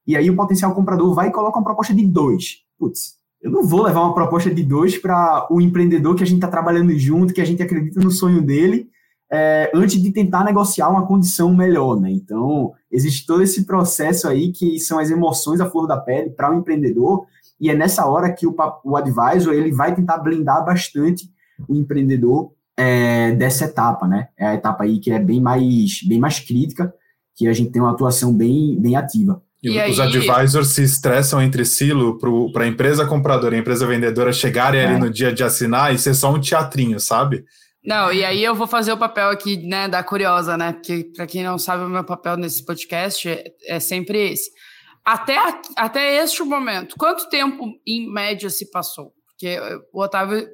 [0.06, 2.64] E aí o potencial comprador vai e coloca uma proposta de 2.
[2.78, 6.36] Putz, eu não vou levar uma proposta de 2 para o empreendedor que a gente
[6.36, 8.90] está trabalhando junto, que a gente acredita no sonho dele,
[9.32, 12.10] é, antes de tentar negociar uma condição melhor, né?
[12.10, 16.50] Então, existe todo esse processo aí que são as emoções à flor da pele para
[16.50, 17.26] o empreendedor,
[17.60, 21.30] e é nessa hora que o, o advisor ele vai tentar blindar bastante
[21.68, 24.28] o empreendedor é, dessa etapa, né?
[24.36, 26.92] É a etapa aí que é bem mais, bem mais crítica,
[27.36, 29.42] que a gente tem uma atuação bem, bem ativa.
[29.62, 30.08] E, e os aí...
[30.08, 31.90] advisors se estressam entre si
[32.52, 34.86] para a empresa compradora e a empresa vendedora chegarem é.
[34.86, 37.44] ali no dia de assinar e ser só um teatrinho, sabe?
[37.82, 40.72] Não, e aí eu vou fazer o papel aqui, né, da curiosa, né?
[40.74, 44.50] Porque, para quem não sabe, o meu papel nesse podcast é, é sempre esse.
[45.04, 45.38] Até,
[45.76, 49.14] até este momento, quanto tempo em média se passou?
[49.26, 49.58] Porque
[49.92, 50.46] o Otávio,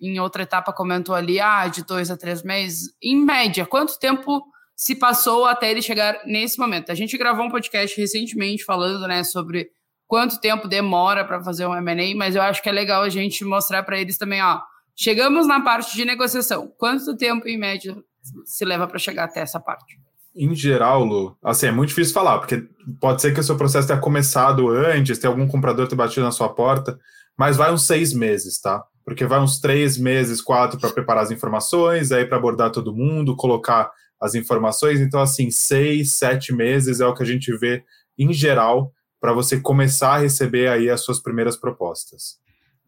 [0.00, 2.94] em outra etapa, comentou ali, ah, de dois a três meses.
[3.02, 4.44] Em média, quanto tempo
[4.76, 6.92] se passou até ele chegar nesse momento?
[6.92, 9.68] A gente gravou um podcast recentemente falando, né, sobre
[10.06, 13.44] quanto tempo demora para fazer um M&A, mas eu acho que é legal a gente
[13.44, 14.60] mostrar para eles também, ó,
[15.00, 16.72] Chegamos na parte de negociação.
[16.76, 17.96] Quanto tempo, em média,
[18.44, 19.96] se leva para chegar até essa parte?
[20.34, 22.66] Em geral, Lu, assim, é muito difícil falar, porque
[23.00, 26.32] pode ser que o seu processo tenha começado antes, tem algum comprador ter batido na
[26.32, 26.98] sua porta,
[27.38, 28.82] mas vai uns seis meses, tá?
[29.04, 33.36] Porque vai uns três meses, quatro para preparar as informações, aí para abordar todo mundo,
[33.36, 35.00] colocar as informações.
[35.00, 37.84] Então, assim, seis, sete meses é o que a gente vê
[38.18, 42.36] em geral para você começar a receber aí as suas primeiras propostas.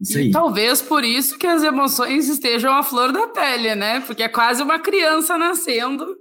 [0.09, 3.99] E talvez por isso que as emoções estejam à flor da pele, né?
[4.01, 6.15] Porque é quase uma criança nascendo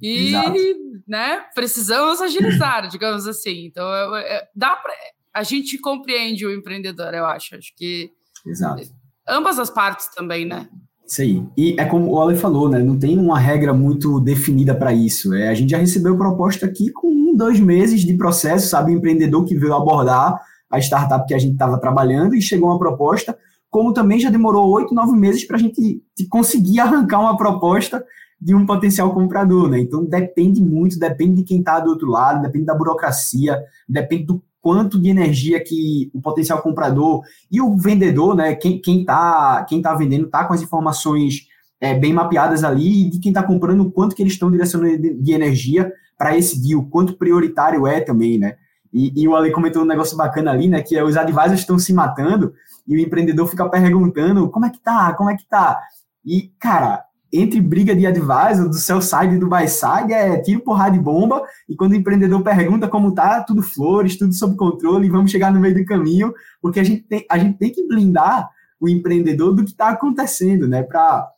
[0.00, 0.58] e, Exato.
[1.06, 3.66] né, precisamos agilizar, digamos assim.
[3.66, 3.84] Então,
[4.16, 4.92] é, é, dá para
[5.34, 7.54] a gente compreende o empreendedor, eu acho.
[7.56, 8.10] Acho que
[8.46, 8.82] Exato.
[9.28, 10.68] ambas as partes também, né?
[11.06, 11.42] Isso aí.
[11.56, 12.80] E é como o Ale falou, né?
[12.80, 15.32] Não tem uma regra muito definida para isso.
[15.34, 18.92] É, a gente já recebeu proposta aqui com um, dois meses de processo, sabe?
[18.92, 20.38] O empreendedor que veio abordar
[20.70, 23.36] a startup que a gente estava trabalhando e chegou uma proposta,
[23.70, 28.04] como também já demorou oito, nove meses para a gente conseguir arrancar uma proposta
[28.40, 29.80] de um potencial comprador, né?
[29.80, 34.42] Então depende muito, depende de quem está do outro lado, depende da burocracia, depende do
[34.60, 38.54] quanto de energia que o potencial comprador e o vendedor, né?
[38.54, 41.46] Quem, quem tá, quem tá vendendo tá com as informações
[41.80, 44.98] é, bem mapeadas ali e de quem está comprando, o quanto que eles estão direcionando
[44.98, 48.56] de, de energia para esse deal, quanto prioritário é também, né?
[48.92, 50.82] E, e o Ale comentou um negócio bacana ali, né?
[50.82, 52.52] Que é os advisors estão se matando
[52.86, 55.78] e o empreendedor fica perguntando como é que tá, como é que tá.
[56.24, 60.60] E, cara, entre briga de advisor, do sell side e do buy side, é tiro,
[60.60, 65.06] porrada de bomba, e quando o empreendedor pergunta como tá, tudo flores, tudo sob controle,
[65.06, 67.86] e vamos chegar no meio do caminho, porque a gente tem, a gente tem que
[67.86, 68.48] blindar
[68.80, 70.82] o empreendedor do que está acontecendo, né?
[70.82, 71.28] Pra,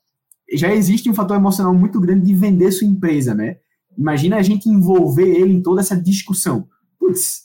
[0.52, 3.56] já existe um fator emocional muito grande de vender sua empresa, né?
[3.98, 6.68] Imagina a gente envolver ele em toda essa discussão.
[7.10, 7.42] Putz,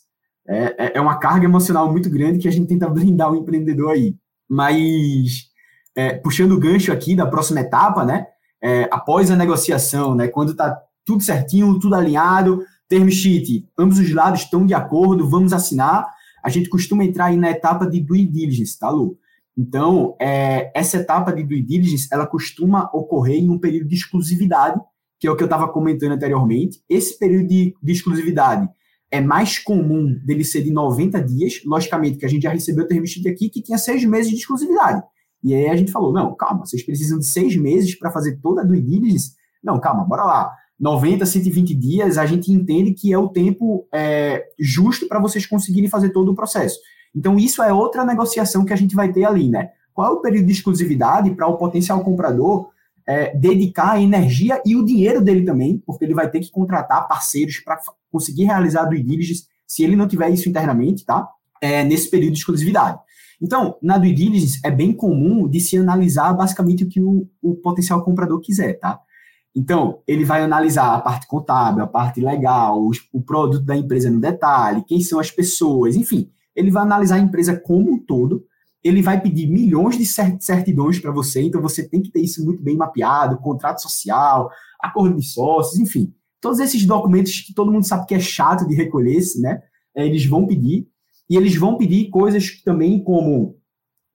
[0.47, 3.91] é, é, é uma carga emocional muito grande que a gente tenta blindar o empreendedor
[3.91, 4.15] aí.
[4.49, 5.49] Mas,
[5.95, 8.27] é, puxando o gancho aqui da próxima etapa, né?
[8.65, 10.75] é, após a negociação, né, quando está
[11.05, 16.07] tudo certinho, tudo alinhado, term sheet, ambos os lados estão de acordo, vamos assinar,
[16.43, 19.19] a gente costuma entrar aí na etapa de due diligence, tá, Lu?
[19.55, 24.79] Então, é, essa etapa de due diligence, ela costuma ocorrer em um período de exclusividade,
[25.19, 26.81] que é o que eu estava comentando anteriormente.
[26.89, 28.67] Esse período de, de, exclusividade
[29.15, 32.87] é mais comum dele ser de 90 dias, logicamente que a gente já recebeu o
[32.87, 35.01] term sheet aqui, que tinha seis meses de exclusividade.
[35.43, 38.61] E aí a gente falou, não, calma, vocês precisam de seis meses para fazer toda
[38.61, 39.33] a due diligence?
[39.63, 40.51] Não, calma, bora lá.
[40.77, 45.89] 90, 120 dias, a gente entende que é o tempo é, justo para vocês conseguirem
[45.89, 46.77] fazer todo o processo.
[47.15, 49.69] Então, isso é outra negociação que a gente vai ter ali, né?
[49.93, 52.67] Qual é o período de exclusividade para o potencial comprador
[53.07, 57.07] é, dedicar a energia e o dinheiro dele também, porque ele vai ter que contratar
[57.07, 57.79] parceiros para
[58.11, 61.27] conseguir realizar due diligence, se ele não tiver isso internamente, tá?
[61.61, 62.99] É, nesse período de exclusividade.
[63.41, 67.55] Então, na due diligence é bem comum de se analisar basicamente o que o, o
[67.55, 68.99] potencial comprador quiser, tá?
[69.55, 74.19] Então, ele vai analisar a parte contábil, a parte legal, o produto da empresa no
[74.19, 78.43] detalhe, quem são as pessoas, enfim, ele vai analisar a empresa como um todo,
[78.85, 82.61] ele vai pedir milhões de certidões para você, então você tem que ter isso muito
[82.61, 84.47] bem mapeado, contrato social,
[84.79, 88.75] acordo de sócios, enfim, todos esses documentos que todo mundo sabe que é chato de
[88.75, 89.59] recolher, né?
[89.95, 90.87] Eles vão pedir
[91.27, 93.55] e eles vão pedir coisas também como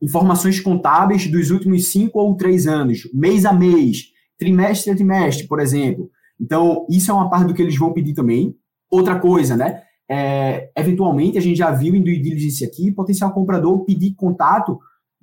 [0.01, 5.59] informações contábeis dos últimos cinco ou três anos, mês a mês, trimestre a trimestre, por
[5.59, 6.09] exemplo.
[6.41, 8.55] Então, isso é uma parte do que eles vão pedir também.
[8.89, 9.83] Outra coisa, né?
[10.11, 14.79] É, eventualmente, a gente já viu em due diligence aqui, potencial comprador pedir contato,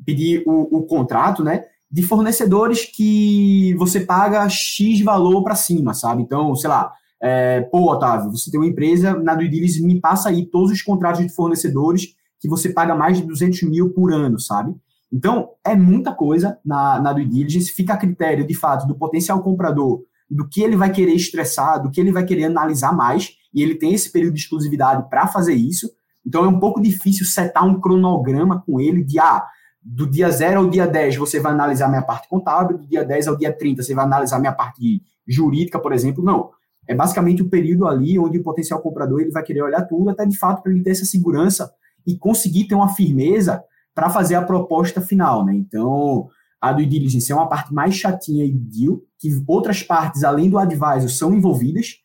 [0.06, 1.66] pedir o, o contrato, né?
[1.92, 6.22] De fornecedores que você paga X valor para cima, sabe?
[6.22, 10.30] Então, sei lá, é, pô, Otávio, você tem uma empresa, na due diligence me passa
[10.30, 14.40] aí todos os contratos de fornecedores que você paga mais de 200 mil por ano,
[14.40, 14.74] sabe?
[15.12, 19.42] Então, é muita coisa na, na due diligence, fica a critério, de fato, do potencial
[19.42, 23.64] comprador, do que ele vai querer estressar, do que ele vai querer analisar mais, e
[23.64, 25.90] ele tem esse período de exclusividade para fazer isso.
[26.24, 29.44] Então, é um pouco difícil setar um cronograma com ele de, ah,
[29.82, 33.30] do dia 0 ao dia 10 você vai analisar minha parte contábil, do dia 10
[33.30, 36.24] ao dia 30 você vai analisar minha parte jurídica, por exemplo.
[36.24, 36.52] Não.
[36.88, 40.24] É basicamente o período ali onde o potencial comprador ele vai querer olhar tudo, até
[40.24, 41.72] de fato para ele ter essa segurança
[42.06, 43.64] e conseguir ter uma firmeza
[43.96, 45.56] para fazer a proposta final, né?
[45.56, 46.30] Então,
[46.62, 50.60] a due diligence é uma parte mais chatinha do deal, que outras partes, além do
[50.60, 51.96] advisor, são envolvidas.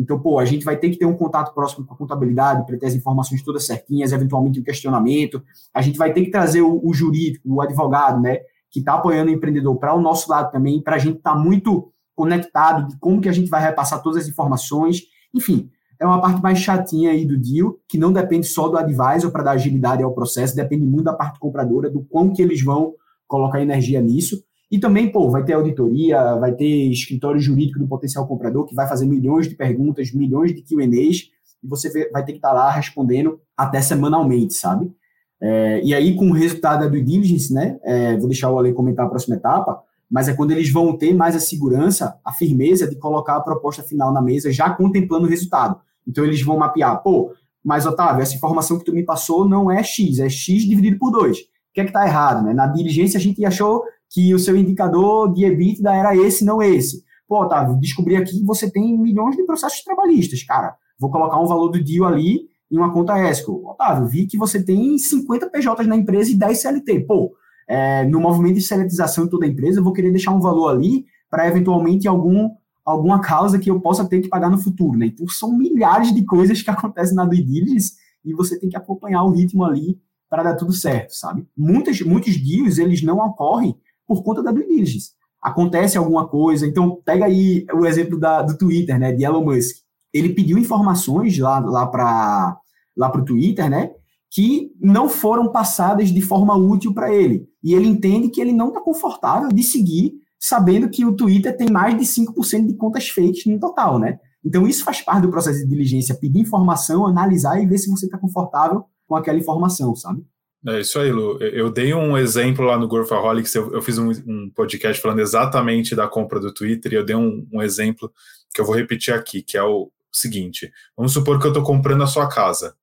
[0.00, 2.78] Então, pô, a gente vai ter que ter um contato próximo com a contabilidade para
[2.78, 5.42] ter as informações todas certinhas, eventualmente um questionamento.
[5.74, 8.38] A gente vai ter que trazer o, o jurídico, o advogado, né,
[8.70, 11.38] que está apoiando o empreendedor para o nosso lado também, para a gente estar tá
[11.38, 15.02] muito conectado de como que a gente vai repassar todas as informações.
[15.34, 19.30] Enfim, é uma parte mais chatinha aí do deal, que não depende só do advisor
[19.30, 22.94] para dar agilidade ao processo, depende muito da parte compradora, do quão que eles vão
[23.28, 24.42] colocar energia nisso.
[24.70, 28.86] E também, pô, vai ter auditoria, vai ter escritório jurídico do potencial comprador, que vai
[28.86, 31.28] fazer milhões de perguntas, milhões de Q&As,
[31.62, 34.92] e você vai ter que estar tá lá respondendo até semanalmente, sabe?
[35.40, 38.72] É, e aí, com o resultado da due diligence, né, é, vou deixar o Ale
[38.72, 42.88] comentar a próxima etapa, mas é quando eles vão ter mais a segurança, a firmeza
[42.88, 45.80] de colocar a proposta final na mesa, já contemplando o resultado.
[46.06, 47.32] Então eles vão mapear, pô,
[47.64, 51.10] mas Otávio, essa informação que tu me passou não é X, é X dividido por
[51.10, 51.38] 2.
[51.38, 52.52] O que é que tá errado, né?
[52.52, 57.04] Na diligência a gente achou que o seu indicador de EBITDA era esse, não esse.
[57.28, 60.74] Pô, Otávio, descobri aqui que você tem milhões de processos trabalhistas, cara.
[60.98, 63.68] Vou colocar um valor do deal ali em uma conta ESCO.
[63.70, 67.00] Otávio, vi que você tem 50 PJs na empresa e 10 CLT.
[67.00, 67.32] Pô,
[67.68, 70.68] é, no movimento de seletização de toda a empresa, eu vou querer deixar um valor
[70.68, 72.50] ali para eventualmente algum,
[72.84, 75.06] alguma causa que eu possa ter que pagar no futuro, né?
[75.06, 77.94] Então são milhares de coisas que acontecem na due diligence
[78.24, 81.46] e você tem que acompanhar o ritmo ali para dar tudo certo, sabe?
[81.56, 83.76] Muitos, muitos deals, eles não ocorrem
[84.10, 85.12] por conta da due diligence.
[85.40, 89.76] Acontece alguma coisa, então pega aí o exemplo da, do Twitter, né, de Elon Musk.
[90.12, 92.58] Ele pediu informações lá, lá para
[92.96, 93.92] lá o Twitter, né,
[94.28, 97.46] que não foram passadas de forma útil para ele.
[97.62, 101.70] E ele entende que ele não está confortável de seguir sabendo que o Twitter tem
[101.70, 104.18] mais de 5% de contas fakes no total, né?
[104.44, 108.06] Então isso faz parte do processo de diligência, pedir informação, analisar e ver se você
[108.06, 110.24] está confortável com aquela informação, sabe?
[110.66, 111.38] É isso aí, Lu.
[111.40, 115.96] Eu dei um exemplo lá no Gorfaholics, eu, eu fiz um, um, podcast falando exatamente
[115.96, 118.12] da compra do Twitter, e eu dei um, um, exemplo
[118.54, 122.02] que eu vou repetir aqui, que é o seguinte: vamos supor que eu estou comprando
[122.02, 122.74] a sua casa.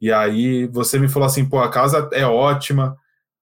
[0.00, 2.94] E aí você me falou assim, pô, a casa é ótima,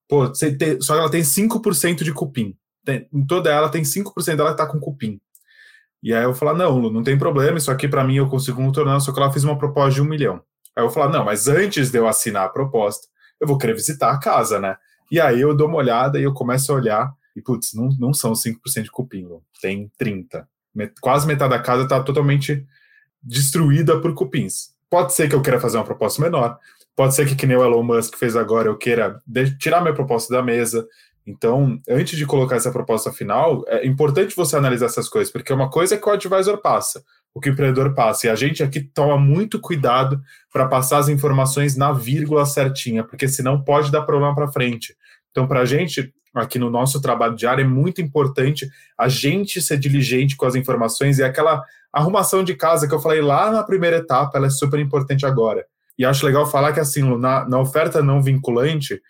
[0.09, 2.57] pô, você tem, só que ela tem 5% de cupim.
[2.85, 5.21] Tem, em toda ela tem 5% dela que tá com cupim.
[6.03, 8.59] E aí eu falar, não, Lu, não tem problema, isso aqui para mim eu consigo
[8.59, 10.41] contornar, só que ela fez uma proposta de um milhão.
[10.77, 13.09] Aí eu falar, não, mas antes de eu assinar a proposta,
[13.43, 14.77] eu vou querer visitar a casa, né?
[15.11, 18.15] E aí eu dou uma olhada e eu começo a olhar, e putz, não, não
[18.15, 20.47] são 5% de cupim, Lu, tem 30%.
[20.73, 22.65] Met, quase metade da casa tá totalmente
[23.21, 24.71] destruída por cupins.
[24.89, 26.57] Pode ser que eu queira fazer uma proposta menor,
[26.95, 29.21] pode ser que, que nem o Elon Musk fez agora, eu queira
[29.59, 30.87] tirar minha proposta da mesa.
[31.27, 35.69] Então, antes de colocar essa proposta final, é importante você analisar essas coisas, porque uma
[35.69, 38.81] coisa é que o advisor passa, o que o empreendedor passa, e a gente aqui
[38.81, 40.21] toma muito cuidado
[40.53, 44.95] para passar as informações na vírgula certinha, porque senão pode dar problema para frente.
[45.31, 48.69] Então, para a gente, aqui no nosso trabalho diário, é muito importante
[48.99, 53.23] a gente ser diligente com as informações e aquela arrumação de casa que eu falei
[53.23, 55.65] lá na primeira etapa, ela é super importante agora.
[55.99, 59.01] E acho legal falar que, assim, na, na oferta não vinculante,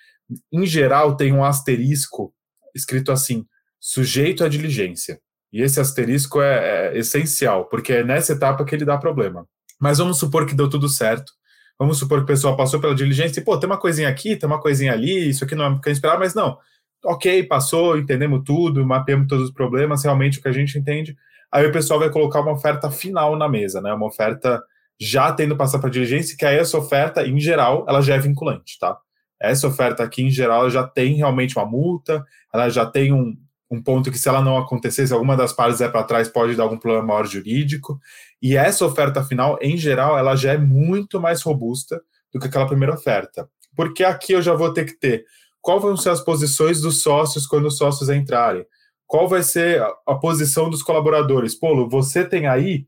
[0.52, 2.32] em geral, tem um asterisco
[2.74, 3.44] escrito assim,
[3.80, 5.20] sujeito à diligência.
[5.52, 9.46] E esse asterisco é, é, essencial, porque é nessa etapa que ele dá problema.
[9.80, 11.32] Mas vamos supor que deu tudo certo.
[11.78, 14.46] Vamos supor que o pessoal passou pela diligência e, pô, tem uma coisinha aqui, tem
[14.46, 16.56] uma coisinha ali, isso aqui não é o que eu esperava, mas não.
[17.04, 21.16] Ok, passou, entendemos tudo, mapeamos todos os problemas, realmente o que a gente entende
[21.52, 23.92] aí o pessoal vai colocar uma oferta final na mesa, né?
[23.92, 24.62] Uma oferta
[24.98, 28.78] já tendo passado para diligência, que aí essa oferta, em geral, ela já é vinculante,
[28.78, 28.96] tá?
[29.38, 33.36] Essa oferta aqui, em geral, já tem realmente uma multa, ela já tem um,
[33.72, 36.54] um ponto que, se ela não acontecer, se alguma das partes é para trás, pode
[36.54, 37.98] dar algum problema maior jurídico.
[38.40, 42.66] E essa oferta final, em geral, ela já é muito mais robusta do que aquela
[42.66, 43.48] primeira oferta.
[43.74, 45.24] Porque aqui eu já vou ter que ter
[45.61, 48.66] qual vão ser as posições dos sócios quando os sócios entrarem
[49.12, 51.54] qual vai ser a, posição dos colaboradores?
[51.54, 52.87] Polo, você tem aí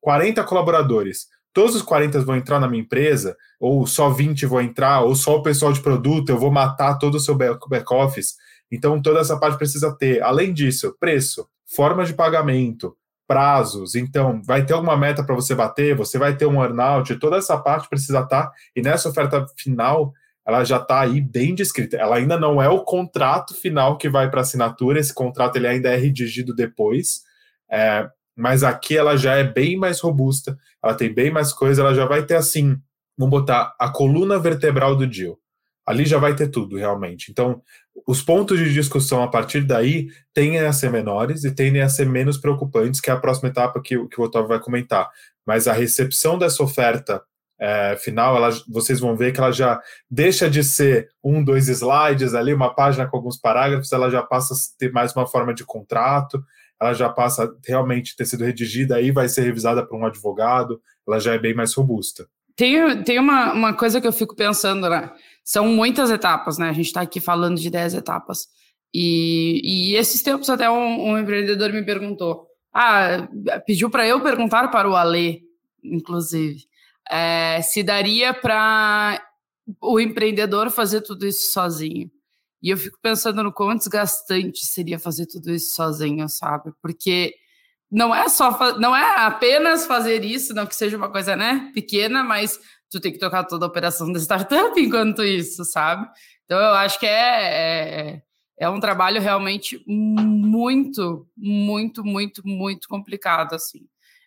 [0.00, 1.26] 40 colaboradores.
[1.52, 5.34] Todos os 40 vão entrar na minha empresa, ou só 20 vão entrar, ou só
[5.34, 8.36] o pessoal de produto, eu vou matar todo o seu back-office.
[8.74, 10.22] Então, toda essa parte precisa ter.
[10.22, 13.94] Além disso, preço, forma de pagamento, prazos.
[13.94, 17.56] Então, vai ter alguma meta para você bater, você vai ter um earnout, toda essa
[17.58, 18.46] parte precisa estar.
[18.46, 20.12] Tá, e nessa oferta final,
[20.46, 21.96] ela já está aí bem descrita.
[21.96, 25.90] Ela ainda não é o contrato final que vai para assinatura, esse contrato ele ainda
[25.90, 27.22] é redigido depois,
[27.70, 31.94] é, mas aqui ela já é bem mais robusta, ela tem bem mais coisa, ela
[31.94, 32.78] já vai ter assim,
[33.16, 35.38] vamos botar a coluna vertebral do deal.
[35.86, 37.30] Ali já vai ter tudo, realmente.
[37.30, 37.62] Então,
[38.06, 42.06] os pontos de discussão a partir daí tendem a ser menores e tendem a ser
[42.06, 45.08] menos preocupantes, que é a próxima etapa que, que o Otávio vai comentar.
[45.46, 47.22] Mas a recepção dessa oferta
[47.58, 49.80] é, final, ela, vocês vão ver que ela já
[50.10, 54.54] deixa de ser um, dois slides ali, uma página com alguns parágrafos, ela já passa
[54.54, 56.42] a ter mais uma forma de contrato,
[56.80, 60.80] ela já passa a realmente ter sido redigida, aí vai ser revisada por um advogado,
[61.06, 62.26] ela já é bem mais robusta.
[62.56, 65.10] Tem, tem uma, uma coisa que eu fico pensando, né?
[65.44, 66.68] São muitas etapas, né?
[66.68, 68.48] A gente está aqui falando de 10 etapas.
[68.92, 73.28] E, e esses tempos até um, um empreendedor me perguntou, ah,
[73.66, 75.42] pediu para eu perguntar para o Ale,
[75.82, 76.64] inclusive
[77.10, 79.22] é, se daria para
[79.80, 82.10] o empreendedor fazer tudo isso sozinho.
[82.62, 86.72] E eu fico pensando no quão desgastante seria fazer tudo isso sozinho, sabe?
[86.80, 87.34] Porque
[87.90, 92.24] não é só não é apenas fazer isso, não que seja uma coisa, né, pequena,
[92.24, 92.58] mas
[92.98, 96.08] tu tem que tocar toda a operação da startup enquanto isso, sabe?
[96.44, 98.22] Então eu acho que é, é
[98.56, 103.80] é um trabalho realmente muito, muito, muito, muito complicado, assim.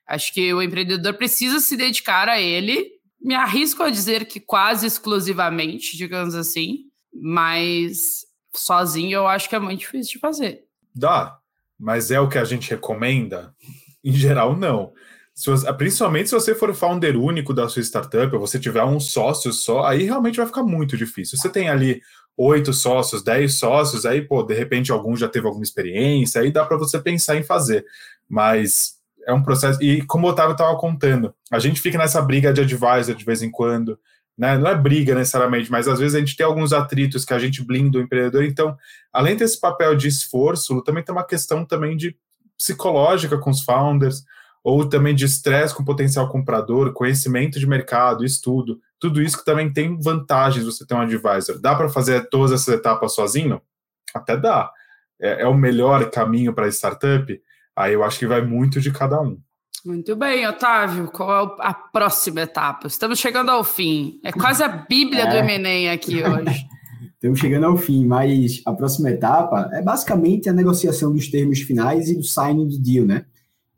[0.06, 2.92] Acho que o empreendedor precisa se dedicar a ele.
[3.20, 9.60] Me arrisco a dizer que quase exclusivamente, digamos assim, mas sozinho eu acho que é
[9.60, 10.64] muito difícil de fazer.
[10.94, 11.38] Dá,
[11.80, 13.56] mas é o que a gente recomenda?
[14.04, 14.94] Em geral, não.
[15.38, 18.84] Se você, principalmente se você for o founder único da sua startup, ou você tiver
[18.84, 21.38] um sócio só, aí realmente vai ficar muito difícil.
[21.38, 22.02] Você tem ali
[22.36, 26.66] oito sócios, dez sócios, aí, pô, de repente algum já teve alguma experiência, aí dá
[26.66, 27.86] para você pensar em fazer.
[28.28, 28.96] Mas
[29.28, 29.80] é um processo.
[29.80, 33.44] E como o Otávio estava contando, a gente fica nessa briga de advisor de vez
[33.44, 34.00] em quando.
[34.36, 34.58] Né?
[34.58, 37.64] Não é briga necessariamente, mas às vezes a gente tem alguns atritos que a gente
[37.64, 38.44] blinda o empreendedor.
[38.44, 38.76] Então,
[39.14, 42.18] além desse papel de esforço, também tem uma questão também de
[42.58, 44.24] psicológica com os founders
[44.68, 49.46] ou também de estresse com o potencial comprador, conhecimento de mercado, estudo, tudo isso que
[49.46, 51.58] também tem vantagens você ter um advisor.
[51.58, 53.62] Dá para fazer todas essas etapas sozinho?
[54.14, 54.70] Até dá.
[55.22, 57.42] É, é o melhor caminho para startup?
[57.78, 59.40] Aí eu acho que vai muito de cada um.
[59.86, 61.10] Muito bem, Otávio.
[61.14, 62.88] Qual é a próxima etapa?
[62.88, 64.20] Estamos chegando ao fim.
[64.22, 65.30] É quase a bíblia é.
[65.30, 66.68] do Emenem aqui hoje.
[67.16, 72.10] Estamos chegando ao fim, mas a próxima etapa é basicamente a negociação dos termos finais
[72.10, 73.26] e do signing do deal, né?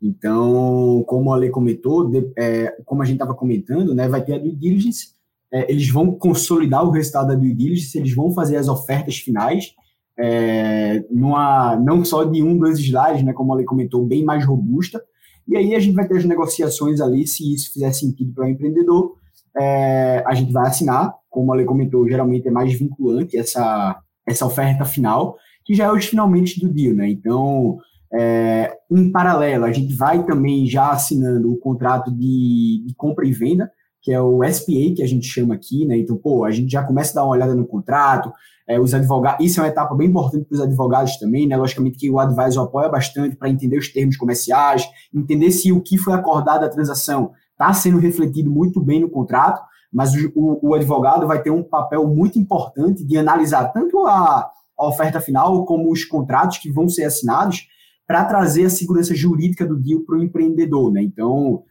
[0.02, 4.34] Então, como a lei comentou, de, é, como a gente estava comentando, né, vai ter
[4.34, 5.14] a due diligence,
[5.52, 9.74] é, eles vão consolidar o resultado da due diligence, eles vão fazer as ofertas finais,
[10.18, 14.44] é, numa, não só de um, dois slides, né, como a lei comentou, bem mais
[14.44, 15.02] robusta,
[15.46, 18.48] e aí a gente vai ter as negociações ali, se isso fizer sentido para o
[18.48, 19.16] empreendedor,
[19.58, 24.46] é, a gente vai assinar, como a lei comentou, geralmente é mais vinculante essa, essa
[24.46, 27.78] oferta final, que já é os finalmente do deal, né, então
[28.12, 33.32] é, em paralelo, a gente vai também já assinando o contrato de, de, compra e
[33.32, 33.70] venda,
[34.02, 35.96] que é o SPA, que a gente chama aqui, né?
[35.96, 38.32] Então, pô, a gente já começa a dar uma olhada no contrato,
[38.66, 41.56] é, os advogados, isso é uma etapa bem importante para os advogados também, né?
[41.56, 45.98] Logicamente que o advisor apoia bastante para entender os termos comerciais, entender se o que
[45.98, 51.26] foi acordado da transação está sendo refletido muito bem no contrato, mas o, o, advogado
[51.26, 54.48] vai ter um papel muito importante de analisar tanto a,
[54.78, 57.66] a oferta final como os contratos que vão ser assinados
[58.10, 61.00] para trazer a segurança jurídica do deal para o empreendedor, né?
[61.00, 61.62] Então,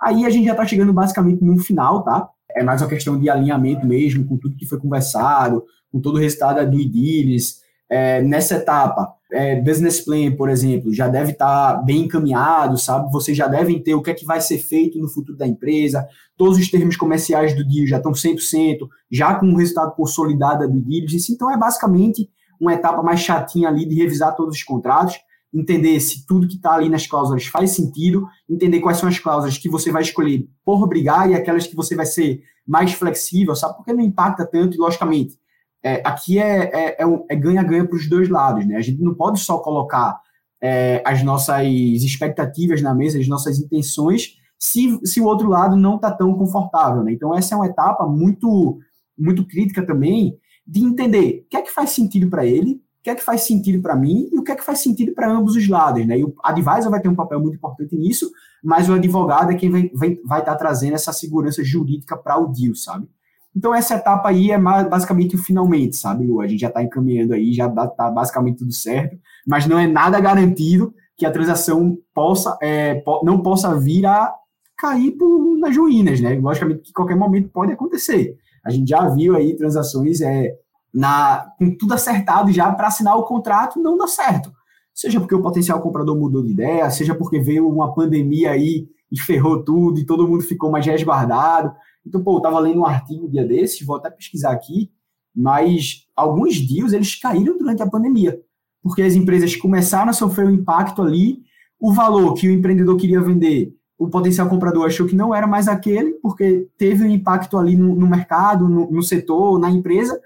[0.00, 2.28] aí a gente já está chegando basicamente no final, tá?
[2.52, 6.18] É mais uma questão de alinhamento mesmo, com tudo que foi conversado, com todo o
[6.20, 7.56] resultado due diligence.
[7.90, 13.10] É, nessa etapa, é, business plan, por exemplo, já deve estar tá bem encaminhado, sabe?
[13.10, 16.06] Vocês já devem ter o que é que vai ser feito no futuro da empresa,
[16.36, 20.66] todos os termos comerciais do deal já estão 100%, já com o resultado consolidado da
[20.66, 21.32] due diligence.
[21.32, 22.30] Então, é basicamente
[22.60, 25.18] uma etapa mais chatinha ali de revisar todos os contratos
[25.52, 29.56] entender se tudo que está ali nas cláusulas faz sentido, entender quais são as cláusulas
[29.56, 33.76] que você vai escolher por brigar e aquelas que você vai ser mais flexível, sabe?
[33.76, 35.38] Porque não impacta tanto e, logicamente,
[35.82, 38.76] é, aqui é, é, é ganha-ganha para os dois lados, né?
[38.76, 40.20] A gente não pode só colocar
[40.60, 45.96] é, as nossas expectativas na mesa, as nossas intenções, se, se o outro lado não
[45.96, 47.12] está tão confortável, né?
[47.12, 48.78] Então, essa é uma etapa muito,
[49.16, 50.36] muito crítica também
[50.66, 53.42] de entender o que é que faz sentido para ele, o que é que faz
[53.42, 56.18] sentido para mim e o que é que faz sentido para ambos os lados, né?
[56.18, 58.30] E o advisor vai ter um papel muito importante nisso,
[58.62, 62.48] mas o advogado é quem vai estar vai, tá trazendo essa segurança jurídica para o
[62.48, 63.08] deal, sabe?
[63.56, 66.26] Então essa etapa aí é basicamente o finalmente, sabe?
[66.40, 70.20] A gente já está encaminhando aí, já está basicamente tudo certo, mas não é nada
[70.20, 74.32] garantido que a transação possa, é, não possa vir a
[74.76, 76.38] cair por, nas ruínas, né?
[76.38, 78.36] Logicamente que qualquer momento pode acontecer.
[78.64, 80.54] A gente já viu aí transações é,
[80.92, 84.52] na, com tudo acertado já para assinar o contrato, não dá certo.
[84.94, 89.18] Seja porque o potencial comprador mudou de ideia, seja porque veio uma pandemia aí e
[89.18, 91.72] ferrou tudo e todo mundo ficou mais resguardado.
[92.04, 94.90] Então, pô, eu estava lendo um artigo um dia desses, vou até pesquisar aqui,
[95.34, 98.40] mas alguns dias eles caíram durante a pandemia,
[98.82, 101.42] porque as empresas começaram a sofrer um impacto ali,
[101.78, 105.68] o valor que o empreendedor queria vender, o potencial comprador achou que não era mais
[105.68, 110.20] aquele, porque teve um impacto ali no, no mercado, no, no setor, na empresa,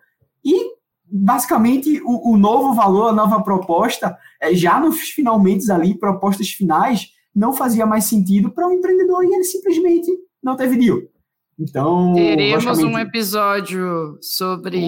[0.45, 0.73] e,
[1.05, 7.11] basicamente, o, o novo valor, a nova proposta, é, já nos finalmente ali, propostas finais,
[7.35, 10.11] não fazia mais sentido para o um empreendedor e ele simplesmente
[10.43, 11.01] não teve deal.
[11.59, 12.15] Então.
[12.15, 14.83] Teremos um episódio sobre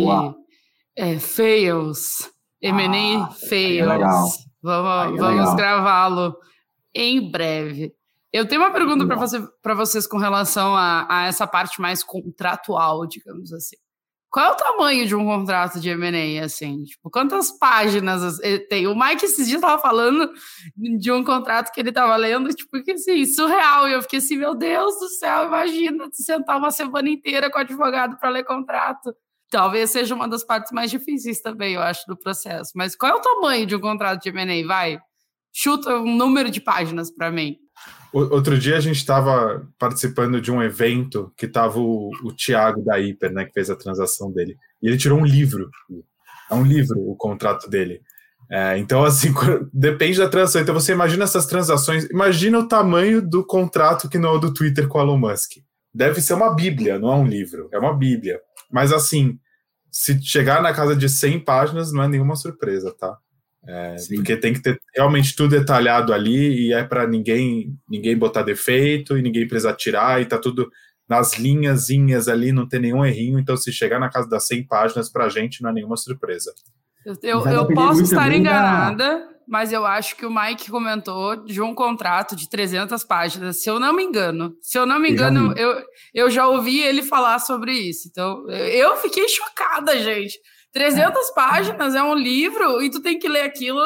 [0.97, 2.31] é, fails.
[2.61, 3.89] M&A ah, fails.
[3.89, 3.99] É
[4.63, 6.35] vamos, vamos gravá-lo
[6.95, 7.95] em breve.
[8.33, 9.41] Eu tenho uma pergunta para você,
[9.77, 13.77] vocês com relação a, a, essa parte mais contratual, digamos assim.
[14.35, 16.83] Qual é o tamanho de um contrato de M&A, assim?
[16.83, 18.37] Tipo, quantas páginas
[18.69, 18.85] tem?
[18.89, 20.29] O Mike esses dias estava falando
[20.99, 23.89] de um contrato que ele estava lendo, tipo, que assim, surreal.
[23.89, 27.61] E eu fiquei assim, meu Deus do céu, imagina sentar uma semana inteira com o
[27.61, 29.15] advogado para ler contrato.
[29.49, 32.73] talvez seja uma das partes mais difíceis também, eu acho, do processo.
[32.75, 34.67] Mas qual é o tamanho de um contrato de M&A?
[34.67, 34.99] Vai,
[35.53, 37.57] chuta um número de páginas para mim.
[38.15, 43.01] Outro dia a gente estava participando de um evento que estava o, o Tiago da
[43.01, 44.57] Hiper, né, que fez a transação dele.
[44.81, 45.69] E ele tirou um livro.
[46.49, 48.01] É um livro o contrato dele.
[48.49, 49.35] É, então, assim,
[49.73, 50.63] depende da transação.
[50.63, 52.05] Então, você imagina essas transações.
[52.05, 55.57] Imagina o tamanho do contrato que não é do Twitter com o Elon Musk.
[55.93, 57.69] Deve ser uma bíblia, não é um livro.
[57.73, 58.41] É uma bíblia.
[58.71, 59.41] Mas, assim,
[59.91, 63.17] se chegar na casa de 100 páginas, não é nenhuma surpresa, tá?
[63.67, 68.43] É, porque tem que ter realmente tudo detalhado ali e é para ninguém ninguém botar
[68.43, 70.71] defeito e ninguém precisar tirar e tá tudo
[71.09, 73.39] nas linhazinhas ali, não tem nenhum errinho.
[73.39, 76.53] Então, se chegar na casa das 100 páginas, para a gente não é nenhuma surpresa.
[77.05, 79.29] Eu, eu, eu posso estar enganada, da...
[79.47, 83.79] mas eu acho que o Mike comentou de um contrato de 300 páginas, se eu
[83.79, 84.57] não me engano.
[84.63, 85.85] Se eu não me engano, eu, eu,
[86.15, 88.09] eu já ouvi ele falar sobre isso.
[88.11, 90.39] Então, eu fiquei chocada, gente.
[90.75, 91.35] 300 é.
[91.35, 93.81] páginas é um livro e tu tem que ler aquilo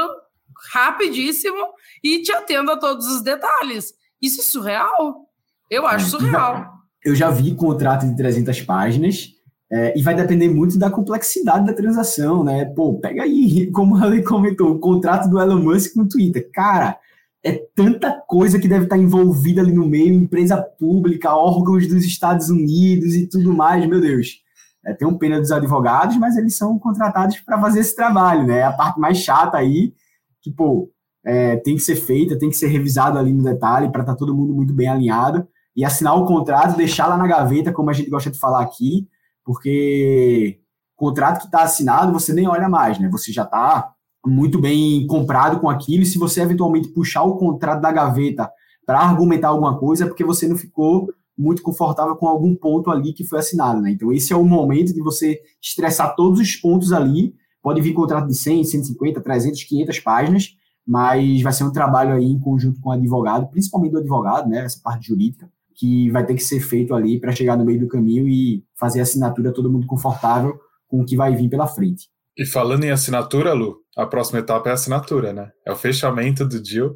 [0.72, 1.68] rapidíssimo
[2.03, 3.93] e te atendo a todos os detalhes.
[4.20, 5.28] Isso é surreal?
[5.70, 6.66] Eu acho é, surreal.
[7.05, 9.28] Eu já vi contrato de 300 páginas
[9.70, 12.64] é, e vai depender muito da complexidade da transação, né?
[12.64, 16.51] Pô, pega aí, como a Lei comentou, o contrato do Elon Musk com o Twitter.
[16.53, 16.99] Cara,
[17.45, 22.49] é tanta coisa que deve estar envolvida ali no meio, empresa pública, órgãos dos Estados
[22.49, 24.43] Unidos e tudo mais, meu Deus.
[24.89, 28.61] É, tem um pena dos advogados, mas eles são contratados para fazer esse trabalho, né?
[28.61, 29.93] É a parte mais chata aí,
[30.41, 30.91] que, pô,
[31.22, 34.18] é, tem que ser feita, tem que ser revisado ali no detalhe para estar tá
[34.18, 37.93] todo mundo muito bem alinhado e assinar o contrato, deixar lá na gaveta, como a
[37.93, 39.07] gente gosta de falar aqui,
[39.45, 40.59] porque
[40.97, 43.11] contrato que está assinado você nem olha mais, né?
[43.11, 43.93] Você já está
[44.24, 48.51] muito bem comprado com aquilo, e se você eventualmente puxar o contrato da gaveta
[48.86, 53.12] para argumentar alguma coisa, é porque você não ficou muito confortável com algum ponto ali
[53.12, 53.93] que foi assinado, né?
[53.93, 58.26] Então esse é o momento de você estressar todos os pontos ali, pode vir contrato
[58.26, 60.49] de 100, 150, 300, 500 páginas,
[60.86, 64.64] mas vai ser um trabalho aí em conjunto com o advogado, principalmente do advogado, né,
[64.64, 67.86] essa parte jurídica, que vai ter que ser feito ali para chegar no meio do
[67.86, 70.59] caminho e fazer a assinatura todo mundo confortável
[70.89, 72.09] com o que vai vir pela frente.
[72.36, 75.51] E falando em assinatura, Lu, a próxima etapa é a assinatura, né?
[75.66, 76.95] É o fechamento do deal.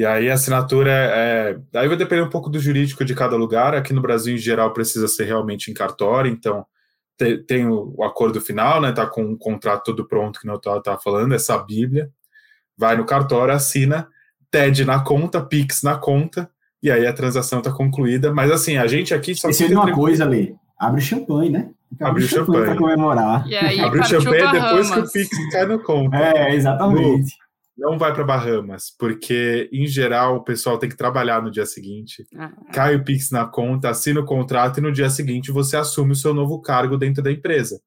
[0.00, 1.58] E aí a assinatura é.
[1.74, 3.74] Aí vai depender um pouco do jurídico de cada lugar.
[3.74, 6.64] Aqui no Brasil, em geral, precisa ser realmente em cartório, então
[7.18, 8.92] tem, tem o, o, acordo final, né?
[8.92, 12.08] Tá com o contrato todo pronto, que o Natal tá falando, essa Bíblia.
[12.78, 14.08] Vai no cartório, assina,
[14.50, 16.48] TED na conta, Pix na conta,
[16.82, 18.32] e aí a transação está concluída.
[18.32, 19.50] Mas assim, a gente aqui só.
[19.50, 20.56] Esqueci de uma coisa, ali.
[20.78, 21.68] Abre o champanhe, né?
[22.00, 23.46] Abre o champanhe para comemorar.
[23.46, 26.16] E aí, Abre o champanhe depois que o Pix cai no conta.
[26.16, 27.34] É, exatamente.
[27.80, 32.26] Não vai para Bahamas, porque em geral o pessoal tem que trabalhar no dia seguinte.
[32.36, 32.52] Ah.
[32.72, 36.16] Cai o Pix na conta, assina o contrato e no dia seguinte você assume o
[36.16, 37.80] seu novo cargo dentro da empresa.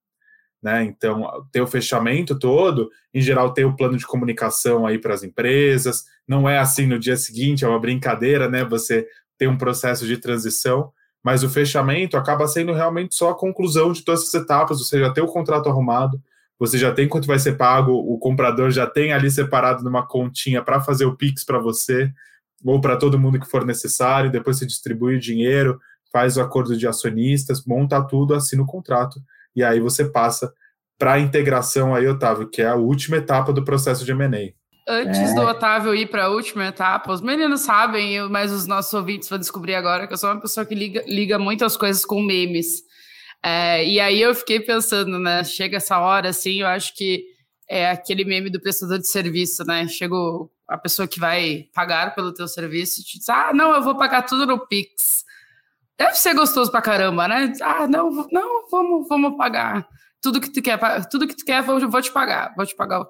[0.61, 0.83] Né?
[0.85, 5.21] Então, tem o fechamento todo, em geral tem o plano de comunicação aí para as
[5.21, 8.63] empresas, não é assim no dia seguinte, é uma brincadeira, né?
[8.63, 9.05] Você
[9.37, 10.91] tem um processo de transição,
[11.21, 15.11] mas o fechamento acaba sendo realmente só a conclusão de todas essas etapas, você já
[15.11, 16.21] tem o contrato arrumado,
[16.65, 20.63] você já tem quanto vai ser pago, o comprador já tem ali separado numa continha
[20.63, 22.09] para fazer o Pix para você,
[22.63, 25.77] ou para todo mundo que for necessário, depois você distribui o dinheiro,
[26.09, 29.19] faz o acordo de acionistas, monta tudo, assina o contrato
[29.53, 30.53] e aí você passa
[30.97, 34.53] para a integração aí, Otávio, que é a última etapa do processo de M&A.
[34.87, 35.35] Antes é.
[35.35, 39.37] do Otávio ir para a última etapa, os meninos sabem, mas os nossos ouvintes vão
[39.37, 42.83] descobrir agora que eu sou uma pessoa que liga, liga muitas coisas com memes.
[43.43, 45.43] É, e aí eu fiquei pensando, né?
[45.43, 47.25] Chega essa hora, assim, eu acho que
[47.69, 49.87] é aquele meme do prestador de serviço, né?
[49.87, 50.15] Chega
[50.67, 53.97] a pessoa que vai pagar pelo teu serviço e te diz, ah, não, eu vou
[53.97, 55.25] pagar tudo no Pix.
[55.97, 57.53] Deve ser gostoso pra caramba, né?
[57.61, 59.87] Ah, não, não, vamos, vamos pagar.
[60.21, 60.79] Tudo que tu quer,
[61.09, 62.53] tudo que tu quer, eu vou te pagar.
[62.55, 63.05] Vou te pagar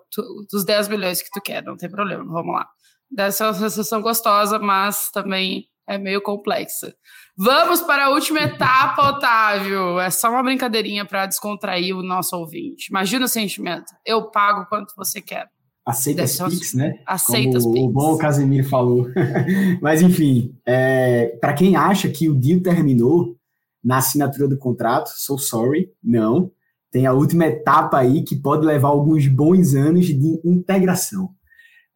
[0.51, 2.67] os 10 milhões que tu quer, não tem problema, vamos lá.
[3.11, 6.95] Deve ser uma sensação gostosa, mas também é meio complexa.
[7.35, 9.99] Vamos para a última etapa, Otávio.
[9.99, 12.89] É só uma brincadeirinha para descontrair o nosso ouvinte.
[12.89, 13.91] Imagina o sentimento.
[14.05, 15.47] Eu pago quanto você quer.
[15.85, 16.99] Aceita as Pix, né?
[17.05, 17.85] Aceita Como Pix.
[17.85, 19.07] O bom Casemiro falou.
[19.81, 23.35] Mas, enfim, é, para quem acha que o deal terminou
[23.83, 26.51] na assinatura do contrato, sou sorry, não.
[26.89, 31.31] Tem a última etapa aí que pode levar alguns bons anos de integração.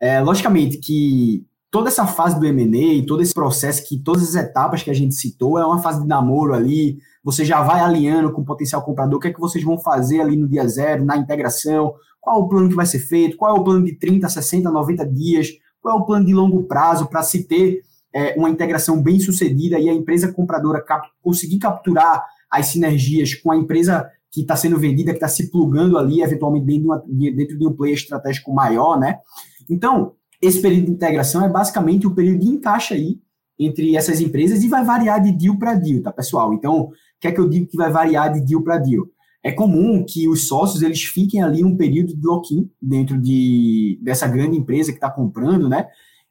[0.01, 4.83] É, logicamente que toda essa fase do M&A, todo esse processo, que todas as etapas
[4.83, 8.41] que a gente citou, é uma fase de namoro ali, você já vai alinhando com
[8.41, 11.17] o potencial comprador, o que é que vocês vão fazer ali no dia zero, na
[11.17, 14.69] integração, qual o plano que vai ser feito, qual é o plano de 30, 60,
[14.71, 15.49] 90 dias,
[15.81, 17.81] qual é o plano de longo prazo para se ter
[18.13, 23.51] é, uma integração bem sucedida e a empresa compradora cap conseguir capturar as sinergias com
[23.51, 27.03] a empresa que está sendo vendida, que está se plugando ali, eventualmente dentro de, uma,
[27.35, 29.19] dentro de um player estratégico maior, né?
[29.69, 33.19] Então, esse período de integração é basicamente o período de encaixe aí
[33.59, 36.53] entre essas empresas e vai variar de deal para deal, tá, pessoal?
[36.53, 39.05] Então, o que é que eu digo que vai variar de deal para deal?
[39.43, 44.27] É comum que os sócios eles fiquem ali um período de lock-in dentro de, dessa
[44.27, 45.87] grande empresa que está comprando, né?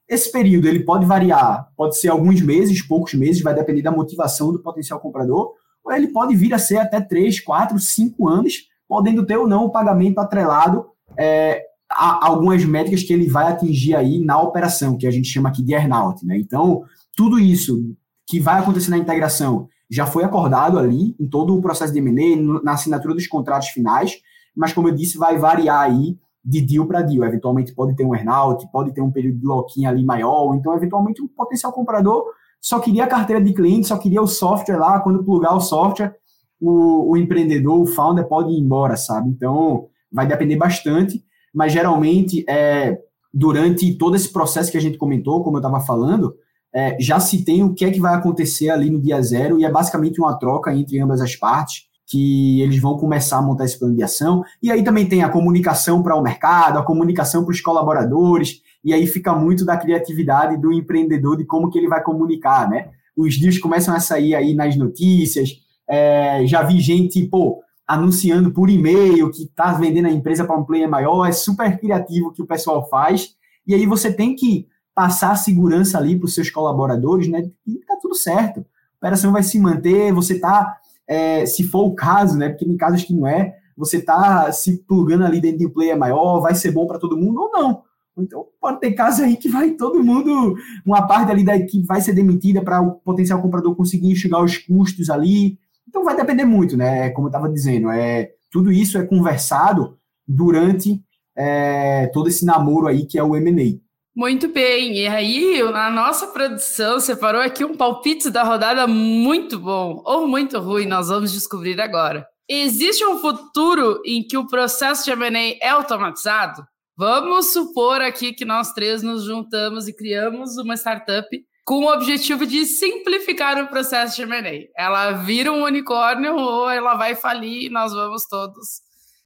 [0.07, 4.53] Esse período ele pode variar, pode ser alguns meses, poucos meses, vai depender da motivação
[4.53, 5.51] do potencial comprador,
[5.83, 9.65] ou ele pode vir a ser até 3, 4, 5 anos, podendo ter ou não
[9.65, 10.85] o pagamento atrelado
[11.17, 15.63] é, algumas métricas que ele vai atingir aí na operação, que a gente chama aqui
[15.63, 16.25] de earnout.
[16.25, 16.37] Né?
[16.37, 16.83] Então,
[17.15, 17.95] tudo isso
[18.27, 22.61] que vai acontecer na integração já foi acordado ali em todo o processo de M&A,
[22.61, 24.17] na assinatura dos contratos finais,
[24.55, 27.23] mas como eu disse, vai variar aí de deal para deal.
[27.23, 31.21] Eventualmente pode ter um earnout, pode ter um período de lock-in ali maior, então eventualmente
[31.21, 32.25] um potencial comprador
[32.59, 36.15] só queria a carteira de cliente, só queria o software lá, quando plugar o software,
[36.59, 39.29] o, o empreendedor, o founder pode ir embora, sabe?
[39.29, 41.23] Então, vai depender bastante,
[41.57, 42.99] mas geralmente, é,
[43.33, 46.35] durante todo esse processo que a gente comentou, como eu estava falando,
[46.71, 49.65] é, já se tem o que é que vai acontecer ali no dia zero, e
[49.65, 53.79] é basicamente uma troca entre ambas as partes, que eles vão começar a montar esse
[53.79, 54.43] plano de ação.
[54.61, 58.93] E aí também tem a comunicação para o mercado, a comunicação para os colaboradores, e
[58.93, 62.89] aí fica muito da criatividade do empreendedor de como que ele vai comunicar, né?
[63.17, 65.49] Os dias começam a sair aí nas notícias,
[65.89, 70.65] é, já vi gente, pô, anunciando por e-mail que está vendendo a empresa para um
[70.65, 73.35] player maior, é super criativo o que o pessoal faz,
[73.65, 77.49] e aí você tem que passar a segurança ali para os seus colaboradores, né?
[77.65, 78.59] E tá tudo certo.
[78.59, 80.75] A operação vai se manter, você tá
[81.07, 82.49] é, se for o caso, né?
[82.49, 85.97] Porque em casos que não é, você tá se plugando ali dentro de um player
[85.97, 87.83] maior, vai ser bom para todo mundo ou não.
[88.17, 92.01] Então, pode ter casos aí que vai todo mundo, uma parte ali da equipe vai
[92.01, 95.59] ser demitida para o potencial comprador conseguir enxugar os custos ali.
[95.87, 97.09] Então, vai depender muito, né?
[97.11, 101.01] Como eu estava dizendo, é, tudo isso é conversado durante
[101.35, 103.79] é, todo esse namoro aí que é o M&A.
[104.15, 110.01] Muito bem, e aí a nossa produção separou aqui um palpite da rodada muito bom
[110.03, 112.27] ou muito ruim, nós vamos descobrir agora.
[112.49, 116.65] Existe um futuro em que o processo de M&A é automatizado?
[116.97, 121.27] Vamos supor aqui que nós três nos juntamos e criamos uma startup
[121.67, 124.69] com o objetivo de simplificar o processo de M&A.
[124.81, 128.79] Ela vira um unicórnio ou ela vai falir e nós vamos todos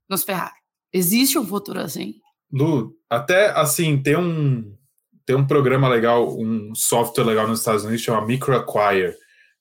[0.09, 0.51] nos ferrar.
[0.91, 2.15] Existe um futuro assim?
[2.51, 4.75] Lu, até assim, tem um,
[5.23, 9.13] tem um programa legal, um software legal nos Estados Unidos chama MicroAcquire,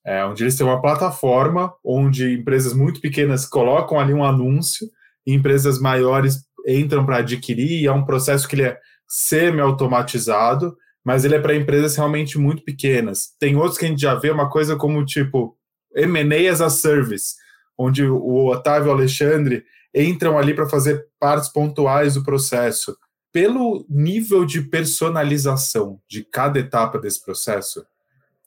[0.03, 4.89] é, onde eles têm uma plataforma onde empresas muito pequenas colocam ali um anúncio
[5.27, 10.75] e empresas maiores entram para adquirir, e é um processo que ele é semi-automatizado,
[11.05, 13.35] mas ele é para empresas realmente muito pequenas.
[13.39, 15.57] Tem outros que a gente já vê uma coisa como tipo
[15.95, 17.35] M&A as a service,
[17.77, 22.97] onde o Otávio e o Alexandre entram ali para fazer partes pontuais do processo
[23.33, 27.85] pelo nível de personalização de cada etapa desse processo,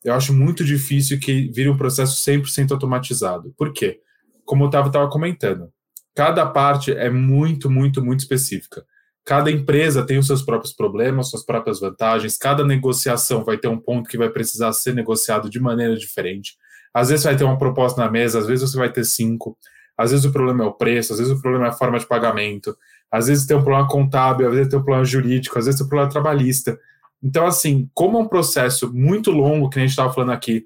[0.03, 3.53] eu acho muito difícil que vire um processo 100% automatizado.
[3.57, 4.01] Por quê?
[4.45, 5.71] Como o Otávio estava comentando,
[6.13, 8.85] cada parte é muito, muito, muito específica.
[9.25, 13.79] Cada empresa tem os seus próprios problemas, suas próprias vantagens, cada negociação vai ter um
[13.79, 16.57] ponto que vai precisar ser negociado de maneira diferente.
[16.93, 19.57] Às vezes vai ter uma proposta na mesa, às vezes você vai ter cinco,
[19.97, 22.05] às vezes o problema é o preço, às vezes o problema é a forma de
[22.05, 22.75] pagamento,
[23.09, 25.85] às vezes tem um problema contábil, às vezes tem um problema jurídico, às vezes tem
[25.85, 26.77] um problema trabalhista.
[27.21, 30.65] Então, assim, como é um processo muito longo, que a gente estava falando aqui,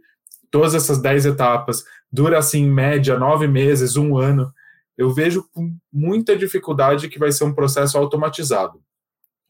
[0.50, 4.52] todas essas 10 etapas, dura, assim, em média, nove meses, um ano,
[4.98, 8.82] eu vejo com muita dificuldade que vai ser um processo automatizado.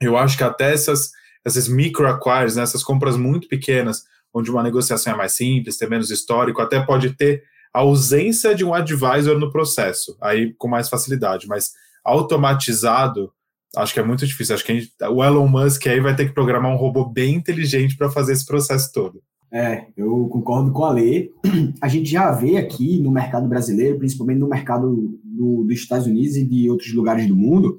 [0.02, 1.12] Eu acho que até essas,
[1.46, 6.12] essas micro-acquires, né, essas compras muito pequenas, onde uma negociação é mais simples, tem menos
[6.12, 7.44] histórico, até pode ter
[7.74, 11.72] a ausência de um advisor no processo, aí com mais facilidade, mas
[12.04, 13.32] automatizado,
[13.76, 14.56] acho que é muito difícil.
[14.56, 17.98] Acho que gente, o Elon Musk aí vai ter que programar um robô bem inteligente
[17.98, 19.22] para fazer esse processo todo.
[19.52, 21.32] É, eu concordo com a lei.
[21.82, 26.36] A gente já vê aqui no mercado brasileiro, principalmente no mercado do, dos Estados Unidos
[26.36, 27.78] e de outros lugares do mundo,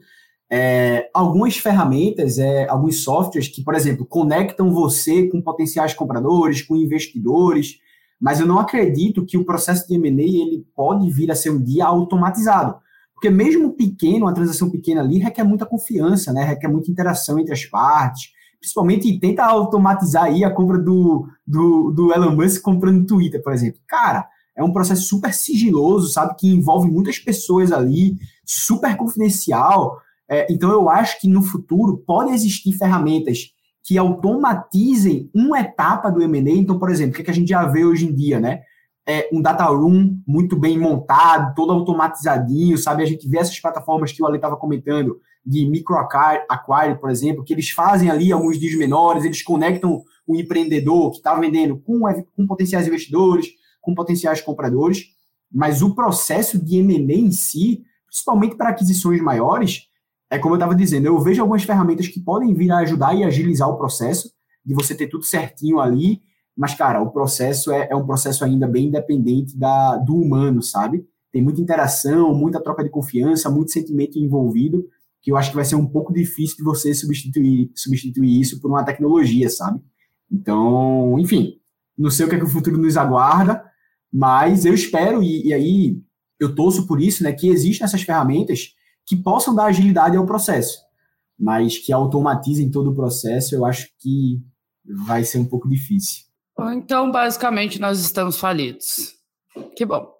[0.50, 6.76] é, algumas ferramentas, é, alguns softwares que, por exemplo, conectam você com potenciais compradores, com
[6.76, 7.78] investidores,
[8.20, 11.62] mas eu não acredito que o processo de M&A ele pode vir a ser um
[11.62, 12.76] dia automatizado.
[13.14, 16.44] Porque mesmo pequeno, uma transação pequena ali requer muita confiança, né?
[16.44, 18.30] Requer muita interação entre as partes.
[18.60, 23.80] Principalmente tenta automatizar aí a compra do, do, do Elon Musk comprando Twitter, por exemplo.
[23.86, 24.28] Cara,
[24.58, 26.34] é um processo super sigiloso, sabe?
[26.36, 30.00] Que envolve muitas pessoas ali, super confidencial.
[30.28, 33.54] É, então eu acho que no futuro pode existir ferramentas
[33.84, 36.50] que automatizem uma etapa do M&A.
[36.50, 38.60] Então, por exemplo, o que, é que a gente já vê hoje em dia, né?
[39.08, 43.02] é, um data room muito bem montado, todo automatizadinho, sabe?
[43.02, 47.54] A gente vê essas plataformas que o Ale estava comentando, de microacquire, por exemplo, que
[47.54, 52.00] eles fazem ali alguns dias menores, eles conectam o empreendedor que está vendendo com,
[52.36, 53.46] com potenciais investidores,
[53.80, 55.06] com potenciais compradores,
[55.50, 59.88] mas o processo de M&A em si, principalmente para aquisições maiores,
[60.30, 63.24] é como eu estava dizendo, eu vejo algumas ferramentas que podem vir a ajudar e
[63.24, 64.30] agilizar o processo,
[64.64, 66.20] de você ter tudo certinho ali,
[66.54, 71.06] mas, cara, o processo é, é um processo ainda bem independente da, do humano, sabe?
[71.32, 74.84] Tem muita interação, muita troca de confiança, muito sentimento envolvido,
[75.22, 78.70] que eu acho que vai ser um pouco difícil de você substituir, substituir isso por
[78.70, 79.80] uma tecnologia, sabe?
[80.30, 81.54] Então, enfim,
[81.96, 83.64] não sei o que, é que o futuro nos aguarda,
[84.12, 86.00] mas eu espero, e, e aí
[86.40, 88.74] eu torço por isso, né, que existem essas ferramentas
[89.06, 90.78] que possam dar agilidade ao processo,
[91.38, 94.40] mas que automatizem todo o processo, eu acho que
[95.06, 96.24] vai ser um pouco difícil.
[96.72, 99.14] Então, basicamente, nós estamos falidos.
[99.76, 100.12] Que bom.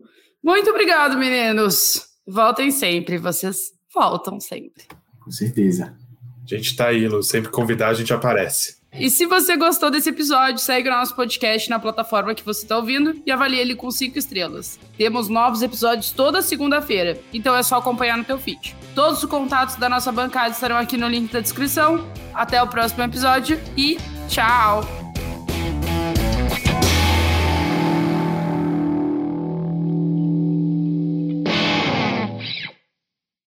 [0.43, 2.07] Muito obrigado, meninos.
[2.27, 4.85] Voltem sempre, vocês voltam sempre.
[5.21, 5.97] Com certeza.
[6.45, 7.23] A gente tá aí, Lu.
[7.23, 8.78] Sempre convidar, a gente aparece.
[8.93, 12.77] E se você gostou desse episódio, segue o nosso podcast na plataforma que você está
[12.77, 14.79] ouvindo e avalie ele com cinco estrelas.
[14.97, 18.75] Temos novos episódios toda segunda-feira, então é só acompanhar no teu feed.
[18.95, 22.05] Todos os contatos da nossa bancada estarão aqui no link da descrição.
[22.35, 25.08] Até o próximo episódio e tchau!